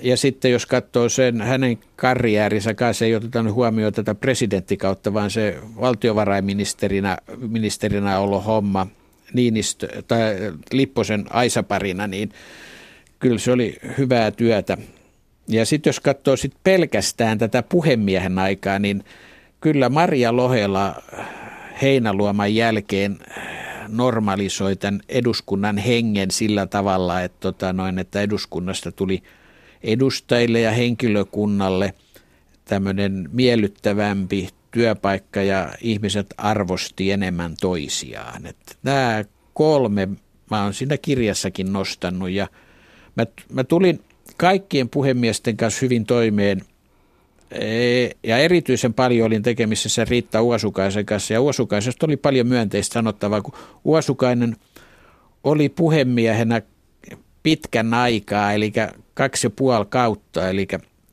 [0.00, 5.58] ja sitten jos katsoo sen hänen karjäärinsä kanssa, ei oteta huomioon tätä presidenttikautta, vaan se
[5.80, 8.86] valtiovarainministerinä ministerinä ollut homma
[9.34, 10.20] Niinistö, tai
[10.72, 12.30] Lipposen Aisaparina, niin
[13.18, 14.78] kyllä se oli hyvää työtä.
[15.48, 19.04] Ja sitten jos katsoo sit pelkästään tätä puhemiehen aikaa, niin
[19.60, 21.02] kyllä Maria Lohela
[21.82, 23.18] Heinäluoman jälkeen
[23.88, 29.22] normalisoi tämän eduskunnan hengen sillä tavalla, että, tota noin, että eduskunnasta tuli
[29.82, 31.94] edustajille ja henkilökunnalle
[32.64, 38.46] tämmöinen miellyttävämpi työpaikka ja ihmiset arvosti enemmän toisiaan.
[38.46, 39.24] Että nämä
[39.54, 40.08] kolme
[40.50, 42.48] mä oon siinä kirjassakin nostanut ja
[43.16, 44.00] mä, mä tulin
[44.36, 46.62] kaikkien puhemiesten kanssa hyvin toimeen–
[48.22, 53.54] ja erityisen paljon olin tekemisissä Riitta Uosukaisen kanssa ja Uosukaisesta oli paljon myönteistä sanottavaa, kun
[53.84, 54.56] Uosukainen
[55.44, 56.62] oli puhemiehenä
[57.42, 58.72] pitkän aikaa, eli
[59.14, 60.66] kaksi ja puoli kautta, eli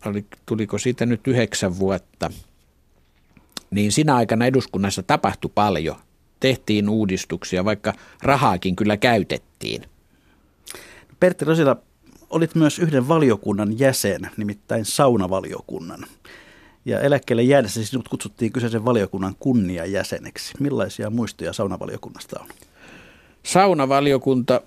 [0.06, 2.32] oli, tuliko siitä nyt yhdeksän vuotta,
[3.72, 5.96] niin siinä aikana eduskunnassa tapahtui paljon.
[6.40, 9.86] Tehtiin uudistuksia, vaikka rahaakin kyllä käytettiin.
[11.20, 11.78] Pertti Rosila,
[12.34, 16.06] olit myös yhden valiokunnan jäsen, nimittäin saunavaliokunnan.
[16.86, 20.54] Ja eläkkeelle jäädessä sinut kutsuttiin kyseisen valiokunnan kunniajäseneksi.
[20.60, 22.48] Millaisia muistoja saunavaliokunnasta on?
[23.44, 24.62] Saunavaliokunta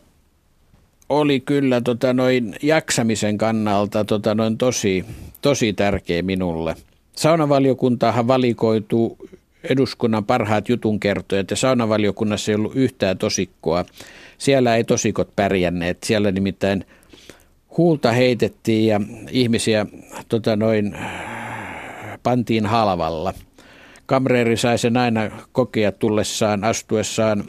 [1.09, 5.05] oli kyllä tota noin jaksamisen kannalta tota noin tosi,
[5.43, 6.77] tosi tärkeä minulle.
[7.17, 9.19] Saunavaliokuntahan valikoituu
[9.63, 13.85] eduskunnan parhaat jutunkertojat ja saunavaliokunnassa ei ollut yhtään tosikkoa.
[14.39, 16.03] Siellä ei tosikot pärjänneet.
[16.03, 16.85] Siellä nimittäin
[17.77, 19.01] huulta heitettiin ja
[19.31, 19.87] ihmisiä
[20.29, 20.97] tota noin,
[22.23, 23.35] pantiin halvalla.
[24.07, 27.45] Kamreeri sai sen aina kokea tullessaan, astuessaan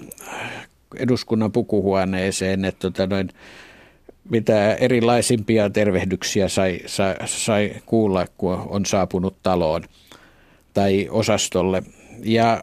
[0.96, 3.30] eduskunnan pukuhuoneeseen, että tota noin,
[4.30, 9.84] mitä erilaisimpia tervehdyksiä sai, sai, sai kuulla, kun on saapunut taloon
[10.74, 11.84] tai osastolle.
[12.24, 12.62] Ja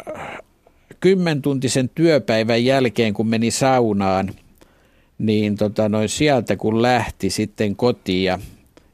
[1.01, 4.31] kymmentuntisen työpäivän jälkeen, kun meni saunaan,
[5.19, 8.39] niin tota noin sieltä kun lähti sitten kotiin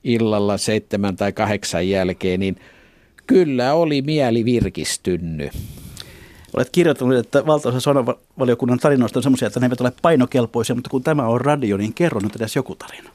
[0.04, 2.56] illalla seitsemän tai kahdeksan jälkeen, niin
[3.26, 5.52] kyllä oli mieli virkistynnyt.
[6.56, 11.02] Olet kirjoittanut, että valtaosa sonavaliokunnan tarinoista on sellaisia, että ne eivät ole painokelpoisia, mutta kun
[11.02, 13.10] tämä on radio, niin kerro nyt edes joku tarina.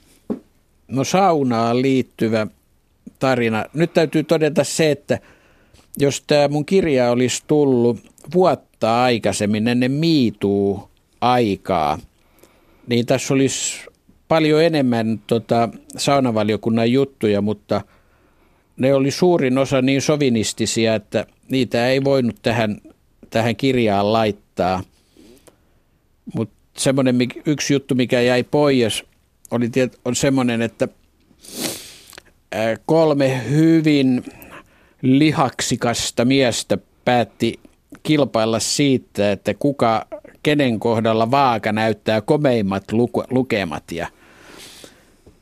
[0.88, 2.48] No saunaan liittyvä
[3.20, 3.66] tarina.
[3.74, 5.20] Nyt täytyy todeta se, että
[5.98, 8.00] jos tämä mun kirja olisi tullut
[8.34, 10.90] vuotta aikaisemmin ennen miituu
[11.22, 12.00] aikaa,
[12.88, 13.86] niin tässä olisi
[14.28, 17.82] paljon enemmän tota, saunavaliokunnan juttuja, mutta
[18.78, 22.82] ne oli suurin osa niin sovinistisia, että niitä ei voinut tähän
[23.30, 24.84] tähän kirjaan laittaa.
[26.36, 29.04] Mutta semmoinen yksi juttu, mikä jäi pois,
[29.52, 29.70] oli,
[30.06, 30.88] on semmoinen, että
[32.86, 34.24] kolme hyvin
[35.02, 37.60] lihaksikasta miestä päätti
[38.04, 40.06] kilpailla siitä, että kuka,
[40.46, 42.84] kenen kohdalla vaaka näyttää komeimmat
[43.30, 43.92] lukemat.
[43.92, 44.08] Ja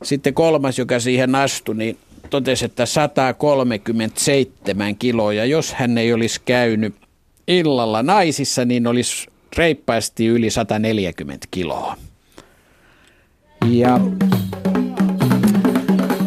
[0.02, 1.98] sitten kolmas, joka siihen astui, niin
[2.30, 5.32] totesi, että 137 kiloa.
[5.32, 6.94] Jos hän ei olisi käynyt
[7.48, 11.96] illalla naisissa, niin olisi reippaasti yli 140 kiloa.
[13.70, 14.00] Ja,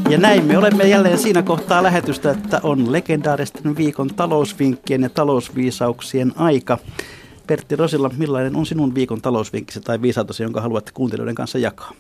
[0.10, 6.34] ja näin me olemme jälleen siinä kohtaa lähetystä, että on legendaaristen viikon talousvinkkien ja talousviisauksien
[6.36, 6.78] aika.
[7.48, 11.92] Pertti Rosilla, millainen on sinun viikon talousvinkkisi tai viisautasi, jonka haluat kuuntelijoiden kanssa jakaa?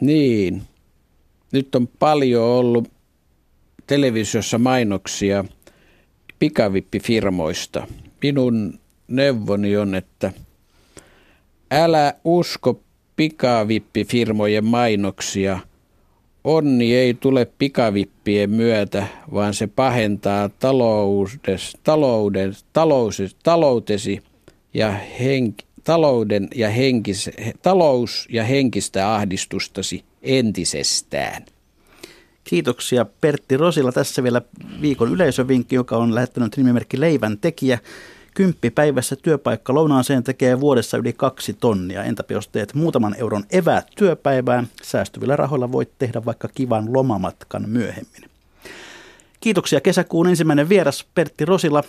[0.00, 0.62] Niin,
[1.52, 2.88] nyt on paljon ollut
[3.86, 5.44] televisiossa mainoksia
[6.38, 7.86] pikavippifirmoista–
[8.22, 8.78] minun
[9.08, 10.32] neuvoni on, että
[11.70, 12.80] älä usko
[13.16, 15.58] pikavippifirmojen mainoksia.
[16.44, 24.22] Onni ei tule pikavippien myötä, vaan se pahentaa taloudes, talouden, talous, taloutesi
[24.74, 27.30] ja henk, talouden ja henkis,
[27.62, 31.44] talous- ja henkistä ahdistustasi entisestään.
[32.44, 33.92] Kiitoksia Pertti Rosilla.
[33.92, 34.42] Tässä vielä
[34.80, 37.78] viikon yleisövinkki, joka on lähettänyt nimimerkki Leivän tekijä.
[38.34, 42.04] Kymppi päivässä työpaikka lounaaseen tekee vuodessa yli kaksi tonnia.
[42.04, 48.30] Entäpä jos teet muutaman euron eväät työpäivään, säästyvillä rahoilla voit tehdä vaikka kivan lomamatkan myöhemmin.
[49.40, 51.84] Kiitoksia kesäkuun ensimmäinen vieras Pertti Rosila.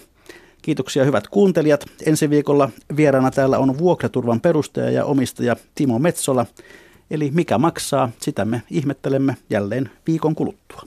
[0.62, 1.86] Kiitoksia hyvät kuuntelijat.
[2.06, 6.46] Ensi viikolla vieraana täällä on vuokraturvan perustaja ja omistaja Timo Metsola.
[7.12, 10.82] Eli mikä maksaa, sitä me ihmettelemme jälleen viikon kuluttua.